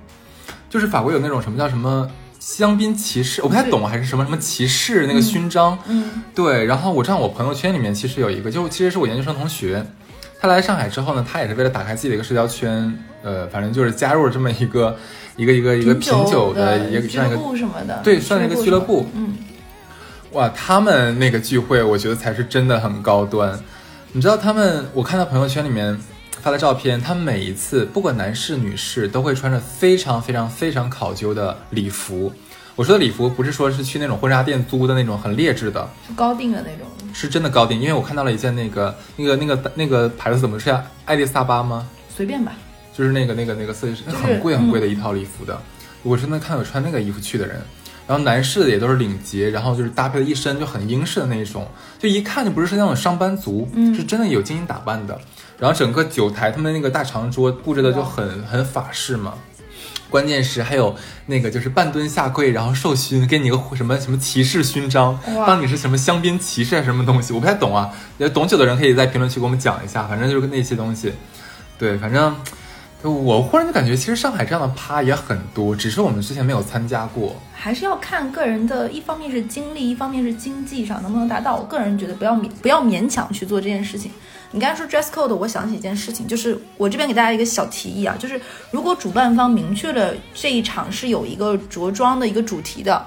[0.70, 2.08] 就是法国有那种什么叫什么
[2.48, 6.64] 香槟骑士，我不太懂还是什么什么骑士那个勋章，嗯对。
[6.64, 9.86] 然后我知道我朋友圈里面其实有一个，就其实是我研究生同学，
[10.40, 14.98] 他来上海之后呢，他也是为了打开自己的一个社交圈，呃，反正就是加入了这么一个
[15.36, 19.06] 一个一个一个品酒的的一个俱乐部什么的，对算是一个俱乐部。
[20.32, 23.60] 哇，他们那个聚会，我觉得才是真的很高端。
[24.14, 26.00] 你知道他们，我看到朋友圈里面
[26.48, 32.32] 发的照片，他每一次不管男士女士都会穿着非常非常非常考究的礼服。
[32.74, 37.82] 我说的礼服不是说是去那种婚纱店租的那种很劣质的，就高定的那种，是真的高定。
[37.82, 41.86] 因为我看到了一件那个那个那个那个牌子怎么是叫爱丽萨巴吗？
[42.16, 42.54] 随便吧，
[42.94, 45.62] 就是那个那个那个设计师，很贵很贵的一套礼服的。
[46.02, 47.62] 我真的看有穿那个衣服去的人，
[48.08, 51.68] 然后男士的也都是领结，然后就是搭配了一身就很英式的那一种，
[52.00, 55.20] 就一看就不是那种上班族，嗯是真的有精心打扮的。
[55.60, 59.34] 然后整个酒台他们那个大长桌布置的就很很法式嘛。
[60.10, 67.92] 关键是还有那个就是半蹲下跪，然后授勋，给你个什么什么骑士勋章，当你是什么香槟骑士还是什么东西，我不太懂啊。
[68.18, 71.12] 有懂酒的人可以在评论区给我们讲一下，反正就是那些东西。
[71.78, 72.34] 对，反正
[73.04, 77.36] 就我忽然就感觉，其实上海这样的趴也很多，只是我们之前没有参加过。
[77.54, 81.58] 还是要看个人的，一方面是精力，一方面是经济上能不能达到。
[81.58, 84.10] 我个人觉得不要勉不要勉强去做这件事情。
[84.52, 88.40] 你刚才说 dress code，我想起一件事情，就是我这边给大家一个小提议啊，就是
[88.72, 93.06] 如果主办方明确了这一场是有一个着装的一个主题的，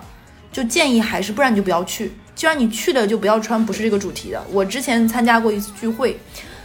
[0.52, 2.12] 就建议还是不然你就不要去。
[2.34, 4.42] 既然你去了，就不要穿不是这个主题的。
[4.50, 6.18] 我之前参加过一次聚会，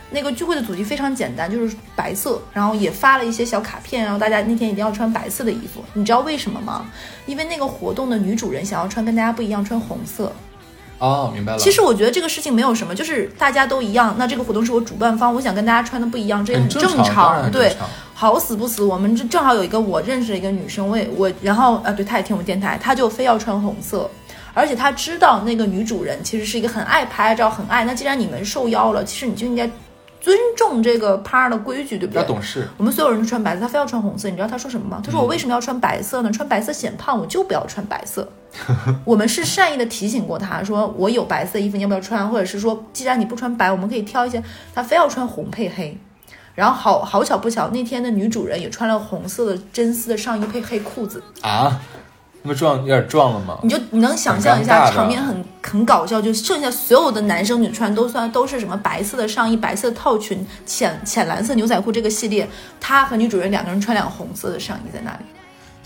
[0.09, 5.83] 那个聚会的主题非常简单，就是白色，然后也发了一些小卡片，然后大家那天一定要穿白色的衣服。
[5.93, 6.85] 你知道为什么吗？
[7.25, 10.31] 因为那个活动的女主人想要穿跟大家不一样，穿红色。
[11.05, 11.59] 哦，明白了。
[11.59, 14.15] 其实我觉得这个事情没有什么，就是大家都一样。
[14.17, 24.09] 那这个活动是我主办方，我想跟大家穿的不一样，这也很正正常对常，好死不死，我们这正好有一个我认识的一个女生，我也我，然后啊，对，她也听我们电台，她就非要穿红色。
[24.55, 27.83] 而且她知道那个女主人其实是一个很爱拍照、很爱。
[27.83, 29.69] 那既然你们受邀了，其实你就应该
[30.25, 32.19] 尊重这个趴的规矩，对不对？
[32.19, 32.67] 要懂事。
[32.77, 34.27] 我们所有人都穿白色，他非要穿红色。
[34.27, 34.99] 你知道他说什么吗？
[35.05, 36.31] 他说我为什么要穿白色呢？
[36.31, 38.27] 穿白色显胖，我就不要穿白色。
[39.05, 42.27] 我们是善意的提醒过他说，我有白色衣服，你要不要穿？
[42.27, 44.43] 或者是说，既然你不穿白，我们可以挑一些。
[44.73, 45.95] 他非要穿红配黑，
[46.55, 51.21] 然后好好巧不巧，那天的女主人也穿了红色的真丝的上衣配黑裤子。
[51.41, 51.79] 啊，
[52.45, 53.58] 那不撞有点撞了吗？
[53.63, 62.47] 你就你能想象一下，场面很很搞笑，就剩下所有的男生女穿都算都是什么白色的上衣、白色的套裙、浅浅蓝色牛仔裤这个系列，
[62.79, 65.34] 他和女主人两个人穿两个红色的上衣在那里，就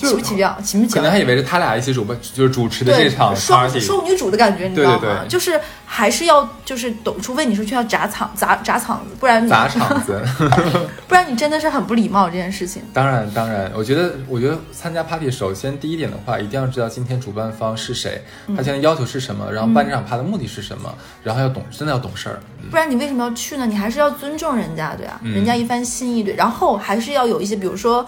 [0.07, 0.57] 奇不奇妙？
[0.63, 0.95] 奇不奇妙？
[0.95, 3.79] 可能还以为是他俩一起主办，就是主持的这场双 party。
[3.79, 4.97] 双女主的感觉，你知道吗？
[5.01, 10.21] 对对对就是还是要就是懂，除非你是去要砸场砸砸场子，不然你砸场子，
[11.07, 12.81] 不然你真的是很不礼貌这件事情。
[12.93, 22.39] 当然当然，我觉得我觉得参加 party，首先第一点的话，一定要知道今天主办方是谁，嗯他现在要求是什么，然后办这场 party 的目的是什么，然后要懂，真的要懂事儿。
[22.71, 23.65] 不然你为什么要去呢？
[23.65, 28.05] 你还是要尊重人家，对啊，嗯人家一番心意，对，然后还是要有一些，比如说。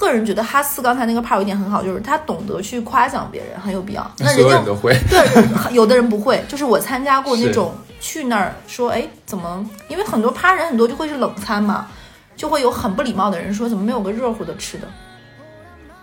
[0.00, 4.10] 个人觉得哈斯刚才那个 part 有一点很好，就是他懂得去夸奖别人，很有必要。
[4.18, 4.96] 那所有人都会。
[5.10, 5.20] 对，
[5.74, 9.64] 有的人不会，就是我参加过那种去那儿说，哎，怎么？
[9.88, 11.86] 因为很多趴人很多就会是冷餐嘛，
[12.34, 14.88] 就会有很不礼貌的人说，怎么没有个热乎的吃的？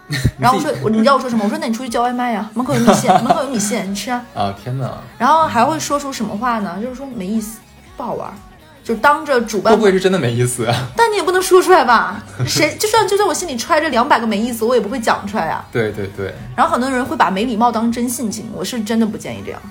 [0.40, 1.44] 然后我说，我你知道我说什么？
[1.44, 4.24] 我说那你出去叫外卖呀、门口有米线， 门口有米线，你吃啊。
[4.36, 6.78] 啊天哪，然后还会说出什么话呢？
[6.82, 7.58] 就是说没意思，
[7.98, 8.34] 不好玩儿，
[8.88, 10.74] 就当着主办会不会是真的没意思啊？
[10.96, 12.24] 但你也不能说出来吧？
[12.48, 19.62] 谁就算就算我心里揣着两百个没意思，我也不会讲出来啊、对对对，然后很多人会把没礼貌当真性情，我是真的不建议这样，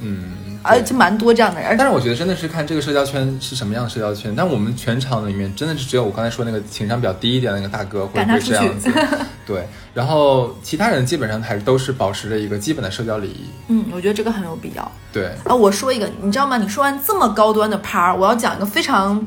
[0.00, 1.76] 嗯，而且蛮多这样的人。
[1.76, 4.34] 但是我觉得真的是看这个社交圈是什么样的社交圈。
[4.36, 8.90] 但我们全场里面真的是只有我刚才说那个情商比较低一点的那个大哥会 这样子，
[9.46, 9.66] 对。
[9.94, 14.92] 然后其他人基本上还是都是保持着一个基本的社交礼仪，嗯，我觉得这个很有必要。
[15.12, 15.26] 对。
[15.44, 16.56] 啊，我说一个，你知道吗？
[16.56, 19.24] 你说完这么高端的趴儿，我要讲一个非常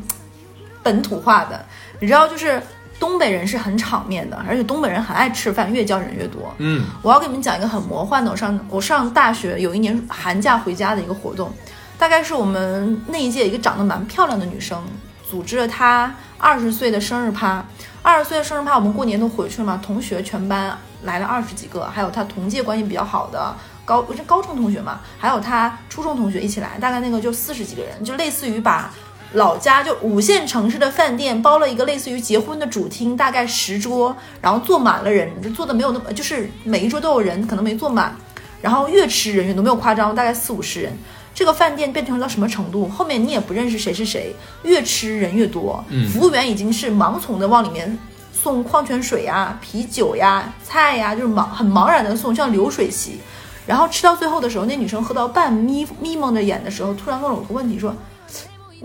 [0.82, 1.64] 本土化的。
[2.00, 2.62] 你知道，就是
[3.00, 6.54] 东北人是很场面的，而且东北人很爱吃饭，越叫人越多。
[6.60, 8.32] 嗯，我要给你们讲一个很魔幻的。
[8.32, 11.52] 我上我上大学有一年寒假回家的一个活动，
[11.98, 14.82] 大概是我们那一届一个长得蛮漂亮的女生，
[15.30, 17.64] 组织了她二十岁的生日趴。
[18.02, 23.52] 二十岁的生日趴，我们过年都回去了嘛，同学全班来了二十几个，还有她同届关系比较好的
[23.84, 28.94] 高，不是高中同学嘛，还有她初中同学一起来，大概那个就四十几个人，就类似于把
[29.36, 38.16] 老家就五线城市的饭店包了一个类似于结婚的主厅，大概十桌，然后坐满了人，就坐的没有那么，就是每一桌都有人，可能没坐满，
[38.62, 40.98] 然后越吃人员都没有夸张，大概四五十人。
[41.34, 42.88] 这个饭店变成到什么程度？
[42.88, 44.34] 后面你也不认识谁是谁，
[44.64, 48.00] 越吃人越多，嗯服务员已经是盲从的往里面
[48.32, 53.20] 送矿泉水呀、啤酒呀、菜呀，就是茫很茫然的送，像流水席。
[53.68, 57.94] 然后吃到最后的时候，那女生喝到半眯眯蒙着眼的时候，突然问了我个问题，说：“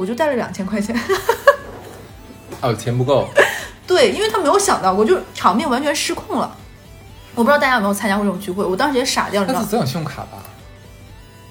[0.00, 0.98] 我就带了两千块钱。
[2.62, 3.28] 哦，钱不够，”
[3.86, 6.56] 对，因为他没有想到过，就是场面完全失控了。
[7.34, 9.66] 我不知道大家有没有参加过这种聚会，我当时也傻掉，你知道吗？
[9.70, 10.42] 总有信用卡吧？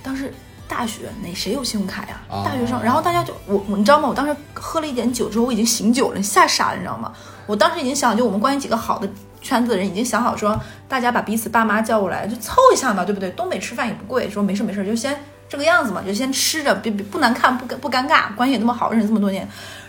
[0.02, 0.34] 当时
[0.68, 2.20] 大学哪谁有信用卡呀？
[2.28, 4.10] 哦大学生，然后大家就我我你知道吗？
[4.10, 7.14] 我当时喝了一点酒之后，我已经醒酒了，吓傻了，你知道吗？
[7.46, 9.08] 我当时已经想，就我们关系几个好的
[9.42, 13.30] 圈子的人已经想好说，大家把彼此爸妈叫过来，就凑一下嘛，对不对？
[13.32, 15.20] 东北吃饭也不贵，说没事没事，就先
[15.50, 19.46] 这个样子嘛，就先吃着，别别不难看，不尴不尴尬，关系也那么好，认识这么多年，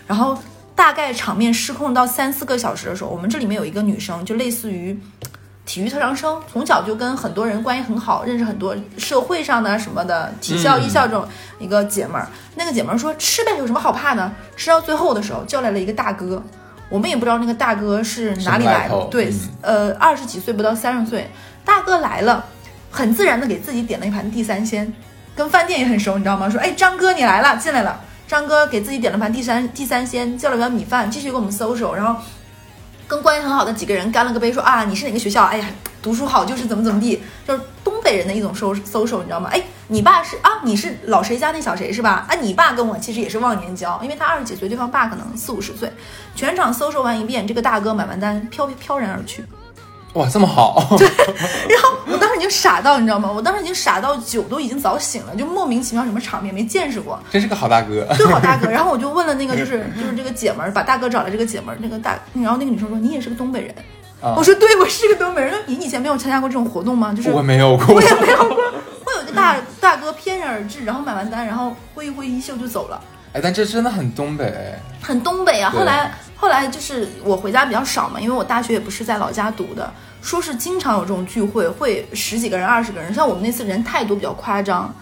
[0.07, 0.37] 然后。
[0.73, 4.97] 大概场面失控到三四个小时的时候，我们这里面有一个女生，就类似于
[5.63, 11.23] 体育特长生，从小就跟很多人关系很好，认识很多社会上的什么的体校、嗯艺校这种
[11.59, 12.27] 一个姐们儿。
[12.55, 14.31] 那个姐们儿说吃呗，有什么好怕的？
[14.55, 16.41] 吃到最后的时候，叫来了一个大哥，
[16.89, 19.29] 我们也不知道那个大哥是哪里来的对，
[19.61, 21.29] 嗯呃，二十几岁不到三十岁，
[21.63, 22.43] 大哥来了，
[22.89, 24.91] 很自然的给自己点了一盘地三鲜，
[25.41, 26.47] 跟饭店也很熟，你知道吗？
[26.47, 27.99] 说哎，张哥你来了，进来了。
[28.27, 32.21] 张哥给自己点了盘地三地三鲜，叫了碗米饭，继续给我们搜手，然后
[33.07, 35.43] 跟关系很好的几个人干了个杯，说啊你是哪个学校？
[35.45, 35.65] 哎呀，
[35.99, 39.49] 读书好就是怎么怎么地，就是东北人的一种收搜手，你知道吗？
[39.51, 42.27] 哎，你爸是啊，你是老谁家那小谁是吧？
[42.29, 45.91] 啊，你爸跟我其实也是忘年交，因为他二十几岁，对方爸可能四五十岁。
[46.35, 49.43] 全场搜索完一遍，这个大哥买完单飘飘然而去。
[50.13, 51.07] 哇，这么好，对
[51.73, 53.31] 然后我当时已经傻到，你知道吗？
[53.33, 57.17] 我当时已经傻到酒都已经早醒了，就莫名其妙什么场面没见识过。
[57.31, 58.05] 真是个好大哥。
[58.17, 63.73] 对好大哥， 然后我就问了那个就是就是这个姐们儿，把大哥找来，这个姐们儿那个大，然后那个女生说你也是个东北人，
[64.21, 65.53] 啊我说对，我是个东北人。
[65.65, 67.13] 你以前没有参加过这种活动吗？
[67.15, 68.55] 就是我没有过我，也没有过，
[69.05, 72.99] 会有一个大大哥翩然而至，然后买完单，然后挥一挥衣袖就走了，
[73.33, 75.69] 哎，但这真的很东北，很东北啊。
[75.69, 79.89] 后来后来就是我回家比较少嘛，因为我大学也不是在老家读的，
[80.21, 83.13] 说是经常有这种聚会，会十几个人、二十个人。
[83.13, 84.93] 像我们那次人太多，比较夸张，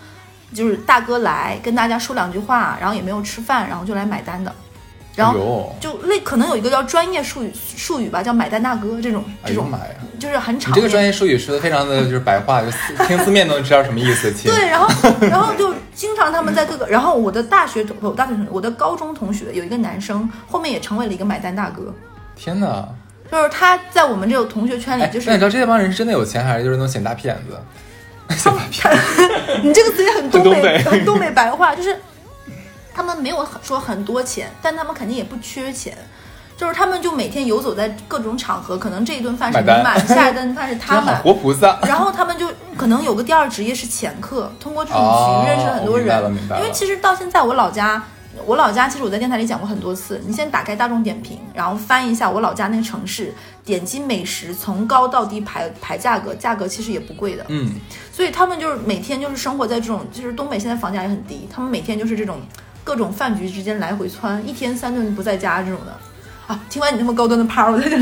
[0.53, 4.53] 就是大哥来跟大家说两句话，然后也没有吃饭，然后就来买单的，
[5.19, 9.95] 然后就类可能有一个叫专业术语术语吧，叫买单大哥这种这种，哎呦妈呀！
[10.19, 10.75] 就是很你场面。
[10.75, 12.67] 这个专业术语说的非常的就是白话，就
[13.05, 14.31] 听字面都能知道什么意思。
[14.43, 14.87] 对，然后
[15.21, 21.93] 然后就经常他们在各个， 然后我的大学同我大学同学，我的高中同学有一个男生，后面也成为了一个买单大哥，
[22.35, 22.87] 天哪！
[23.31, 27.59] 就是他在我们这个同学圈里哎，就是那你知道这帮人是真的有钱，还是就是那种显大骗子？
[28.43, 28.89] 他们，他
[29.63, 31.95] 你这个词也很东北，很东北很东北白话，就是
[32.99, 35.97] 他们没有很说很多钱，但他们肯定也不缺钱。
[36.57, 41.79] 就是他们就每天游走在各种场合，可能这一顿饭是你买，下一顿饭是他买， 活菩萨。
[41.83, 46.23] 然后他们就可能有个第二职业是掮客，通过这种哦局认识很多明白人。
[46.23, 48.03] 了明白了因为其实到现在我老家，
[48.45, 50.21] 我老家其实我在电台里讲过很多次。
[50.27, 53.33] 你先打开大众点评，然后翻一下我老家那个城市，
[53.63, 57.45] 点击美食，从高到低排排价格，价格其实也不贵的。
[57.47, 57.71] 嗯，
[58.11, 62.41] 所以他们就是每天就是生活在这种，就是东北现在房价也很低，他们每天就是这种
[62.89, 65.95] 各种饭局之间来回窜，一天三顿不在家这种的。
[66.47, 68.01] 啊，听完你那么高端的趴，我在想，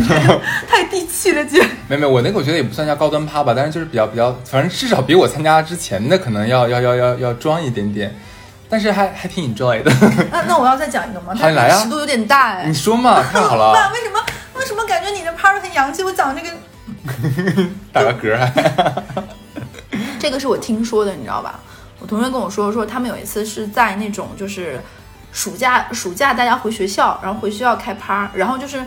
[0.66, 1.62] 太地气了，姐。
[1.90, 8.16] 没有没有，我那个我觉得也不算叫高端趴吧，但是就是比较比较，反正至少比我参加之前的可能要要要要要装一点点，
[8.70, 9.92] 但是还 还挺 enjoy 的。
[10.32, 11.34] 那那我要再讲一个吗？
[11.52, 12.74] 来啊尺度有点大哎你。
[12.74, 16.02] 说嘛，太好爸，了，为什么为什么感觉你的趴很洋气？
[16.02, 19.04] 我讲这个打个嗝还。
[20.18, 21.60] 这个是我听说的，你知道吧？
[22.08, 24.80] 我同学跟我说，说他们有一次是在那种就是
[25.34, 28.82] 暑假暑假大家回学校，然后回学校开趴，然后就是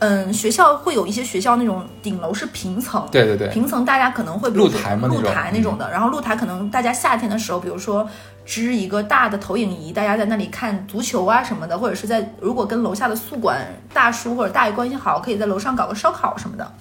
[0.00, 8.04] 嗯，学校会有一些学校那种顶楼是平层，对对对，平层大家可能会比如说露台嘛露台那种的，然后露台可能大家夏天的时候，比如说
[8.44, 16.72] 支一个大的投影仪，大家在那里看足球啊什么的，或者是在如果跟楼下的宿管大叔或者大爷关系好，可以在楼上搞个烧烤什么的。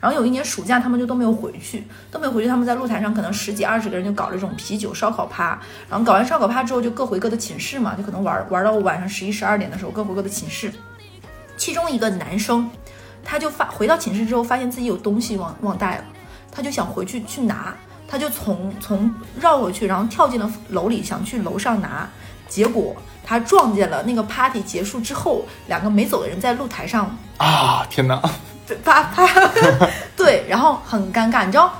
[0.00, 2.48] 然后有一年暑假，他们就都没有回去，都没有回去。
[2.48, 10.72] 他们在露台上可能十几二十个人就搞了这种啤酒烧烤趴，然后搞完烧烤趴之后就各回各的寝室嘛，就可能玩玩到晚上十一十二点的时候各回各的寝室。
[11.58, 12.70] 其中一个男生，
[13.22, 16.04] 他就发回到寝室之后，发现自己有东西忘忘带了，
[16.50, 17.74] 他就想回去去拿，
[18.08, 22.08] 他就从从绕回去，然后跳进了楼里，想去楼上拿。
[22.48, 28.20] 结果他撞见了那个 party 结束之后，两个没走的人在露台上啊，天哪！
[28.76, 29.26] 啪啪，
[30.16, 31.72] 对，然后很尴尬，你知道，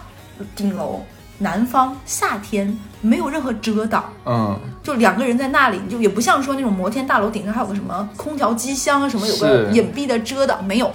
[0.54, 1.00] 顶楼
[1.38, 10.90] 南方夏天没有任何遮挡，嗯，就两个人在那里，就也不像说那种摩天大楼顶上还有个什么空调机箱啊什么，有个隐蔽的遮挡，没有，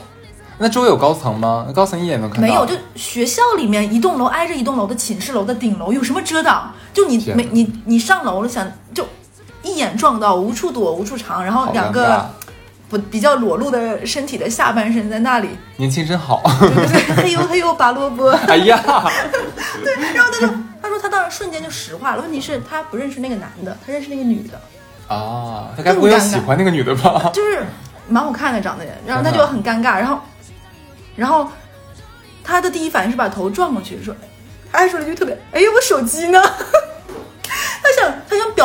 [0.57, 1.65] 那周围有高层吗？
[1.67, 2.47] 那高层一眼能看到？
[2.47, 6.71] 没有，就学校里面一栋楼挨着一栋楼的寝室楼的顶楼，有什么遮挡？
[6.93, 9.05] 就你没你你上楼了想就
[9.63, 12.29] 一眼撞到，无处躲无处藏，然后两个
[12.89, 16.41] 不比较裸露的身体的下半身在那里， 年轻真好。
[16.59, 18.29] 对对对，嘿呦嘿呦拔萝卜。
[18.47, 18.81] 哎呀，
[19.83, 24.59] 对然后他就他说他当时瞬间就石化了，问题是他不认识那个男的，他认识那个女的，
[25.13, 27.31] 啊，他该不会有喜欢那个女的吧？
[27.33, 27.63] 就是
[28.07, 30.19] 蛮好看的长得也，然后他就很尴尬，然后
[31.15, 31.49] 然后
[32.43, 34.15] 他的第一反应是把头转过去说，
[34.71, 36.39] 他还说了一句特别，哎呀我手机呢？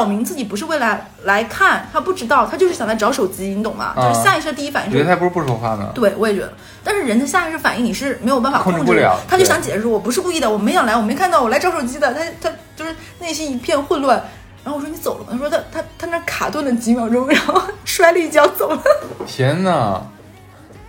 [0.01, 3.93] 表明自己不是为了来看，他不知道，他就是想来找手机，你懂吗？
[3.95, 5.91] 啊就是下意识的第一反应是觉得他还不是不说话呢。
[5.95, 6.51] 对，我也觉得，
[6.83, 12.15] 但是人的下意识反应你是没有办法控制的他就想解释说，我不是故意的，我没想来，我没看到，我来找手机的。
[12.15, 14.23] 他他就是内心一片混乱。
[14.65, 15.29] 然后我说你走了吗？
[15.33, 18.83] 他说他他他那卡顿了几秒钟，然后 摔了一跤走了。
[19.27, 20.03] 天哪，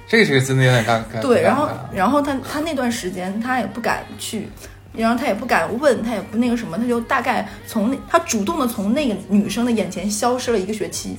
[0.07, 1.19] 这个这个真的有点尴尬。
[1.21, 4.49] 对，然后然后他他那段时间他也不敢去，
[4.93, 11.17] 然后他也不敢问，他也不那个什么，他就大概从那他主动的从那个女生的眼前消失了一个学期。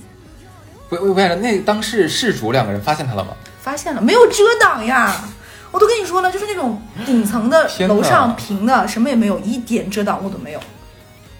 [0.88, 3.30] 不我我想着那当事事主两个人发现他了吗？
[3.60, 5.24] 发现了没有遮挡呀？
[5.70, 10.60] 我都跟你说了，就是那种顶层的楼上平的，什么也没有，一点遮挡物都没有。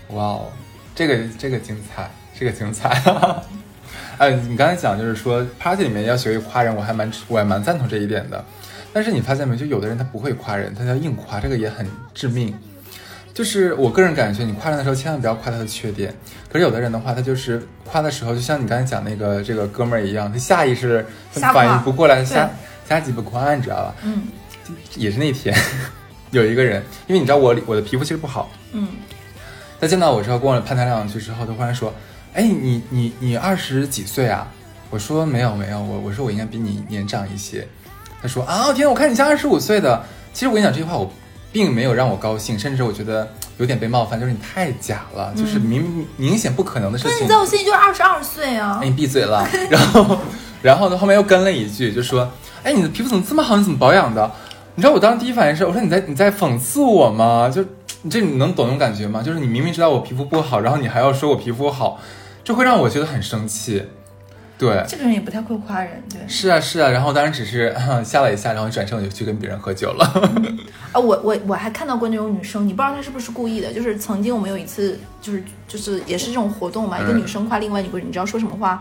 [0.09, 0.47] 哇哦，
[0.95, 3.03] 这个这个精彩，这个精彩。
[4.17, 8.43] 哎，你刚才讲就是说 party 里面要学会夸人，我还蛮我还蛮赞同这一点的。
[8.93, 12.55] 但是你发现没，就有的人他不会夸人，他要硬夸，这个也很致命。
[13.35, 16.15] 就是我个人感觉，你夸人的时候千万不要夸他的缺点。
[16.51, 22.51] 可是有的人的话，他就是夸的时候，就像你刚才讲那个这个哥们儿一样，他下意识反应不过来，对瞎
[22.87, 23.95] 瞎鸡巴夸，你知道吧？
[24.03, 24.25] 嗯
[24.97, 25.57] 也是那天
[26.31, 28.87] 有一个人，因为你知道我我的皮肤其实不好，嗯，
[29.81, 31.93] 他见到我之后，跟我攀谈两句之后，他忽然说
[32.33, 34.47] ：“哎，你你你二十几岁啊？”
[34.89, 37.67] 我说：“没有没有，我我说我应该比你年长一些。”
[38.23, 41.11] 他说：“啊，天，我看你像二十五岁的。”其实我跟你讲这句话，我
[41.53, 47.37] 并没有让我高兴，甚至我觉得有点被冒犯，就是你太假了，就是明明明显不可能的事情那你在。
[47.37, 48.89] 我心里就是二十二岁啊哎，。
[48.89, 49.47] 你闭嘴了。
[49.69, 50.19] 然后，
[50.63, 52.31] 然后呢，后面又跟了一句，就说
[52.63, 53.57] ：“哎，你的皮肤怎么这么好？
[53.57, 54.31] 你怎么保养的？”
[54.75, 57.51] 你知道我当时第一反应是，我说你在你在讽刺我吗？
[57.55, 57.63] 就
[58.01, 59.23] 你这你能懂那种感觉吗？
[59.23, 62.01] 就是你明明知道我皮肤不好，然后你还要说我皮肤好，
[62.43, 63.85] 这会让我觉得很生气。
[64.63, 66.89] 对，这个人也不太会夸人，对是啊是啊。
[66.89, 67.75] 然后当时只是
[68.07, 70.05] 吓了一下，然后转身我就去跟别人喝酒了。
[70.93, 78.81] 啊，我我我还看到过那种女生，你不知道她是不是故意的，就是曾经我们有一次就是就是也是这种活动嘛，一个嗯女生夸另外一个人，你知道说什么话？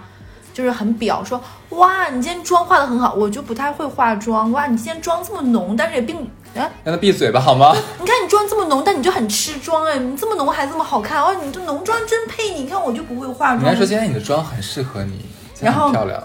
[0.54, 6.18] 就是很表说哇，你今天妆化的很好，我就不太会化妆，哇，你今天妆这么浓，但是也并
[6.54, 7.74] 啊，让他闭嘴吧，好吗？
[8.02, 13.64] 你看你妆这么浓，但你就很吃妆哎，你这么浓还这么好看哦，你这浓妆真配你，你看我就不会化妆。
[13.64, 15.26] 人家说今天你的妆很适合你，
[15.62, 16.22] 然后漂亮。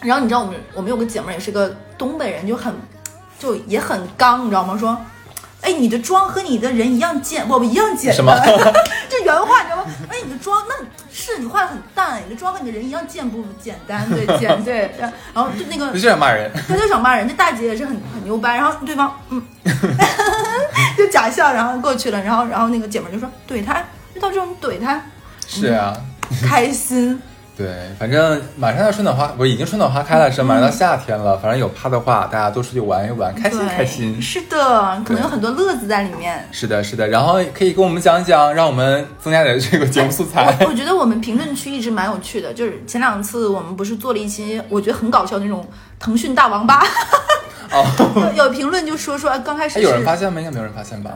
[0.00, 2.74] 然后你知道我们我们有个姐妹儿也是个东北人，就很
[3.38, 4.76] 就也很刚，你知道吗？
[4.78, 4.96] 说，
[5.62, 8.16] 哎，你的妆和你的人一样贱，不不一样简单。
[8.16, 8.32] 什么
[9.08, 9.84] 这原话你知道吗？
[10.10, 10.74] 哎，你的妆那
[11.10, 14.06] 是你画的很淡，你的妆和你的人一样贱不简单？
[14.10, 14.90] 对简对。
[15.32, 19.42] 然后就那个就这样骂人，他就想骂人，这大姐也是很很牛掰，然后对方嗯，
[20.98, 23.82] 就假笑，然后过去了，然后然后那个姐妹儿就说怼他，
[24.12, 25.00] 遇到这种怼他
[25.46, 25.96] 是啊。
[26.46, 27.18] 开心。
[27.56, 31.38] 对，反正马上要春暖花，不是已经春暖花开了，是马上到夏天了。
[31.38, 34.20] 反正有趴的话，大家多出去玩一玩，开心开心。
[34.20, 36.48] 是的，可能有很多乐子在里面。
[36.50, 37.06] 是的，是的。
[37.06, 40.56] 然后可以跟我们讲讲，让我们增加点这个节目素材。
[40.62, 45.64] 我我觉得我们评论区一直蛮有趣的，就是前两次我们不是做了一期我觉得很搞笑的那种
[46.00, 46.84] 腾讯大王八，
[47.74, 50.40] 哦，有 有评论就说说啊刚开始有人发现吗？
[50.40, 51.10] 应该没有人发现吧？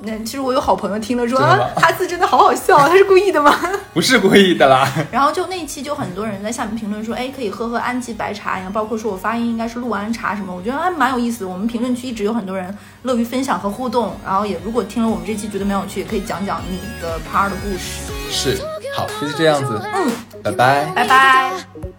[0.00, 3.58] 那其实我有好朋友听了说啊，哈斯真的好好笑，他是故意的吗？
[3.92, 4.88] 不是故意的啦。
[5.10, 11.48] 然后就那一期就很多人在下面评论说，哎，可以喝喝安吉白茶呀，包括说我发音应该是陆安茶什么，我觉得还蛮有意思的。
[11.48, 18.12] 我们评论区一直有很多人乐于分享和互动，然后也如果听了我们这期觉得蛮有趣，也可以讲讲你的 part 的故事。
[18.30, 18.58] 是，
[18.95, 19.79] 好，就是这样子。
[19.93, 20.11] 嗯，
[20.43, 20.85] 拜拜。
[20.95, 21.51] 拜拜。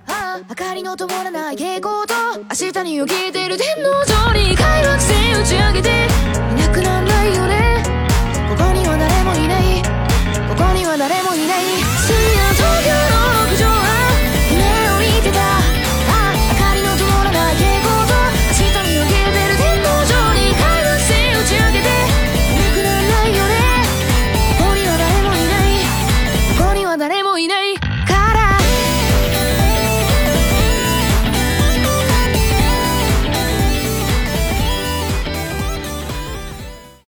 [0.08, 2.14] あ明かりの灯らない蛍光灯
[2.50, 5.92] 明日に起きてる天皇上に快楽星打ち上げてい
[6.56, 7.82] なくなんないよね
[8.48, 9.82] ここには誰もいない
[10.48, 11.73] ここには誰もいない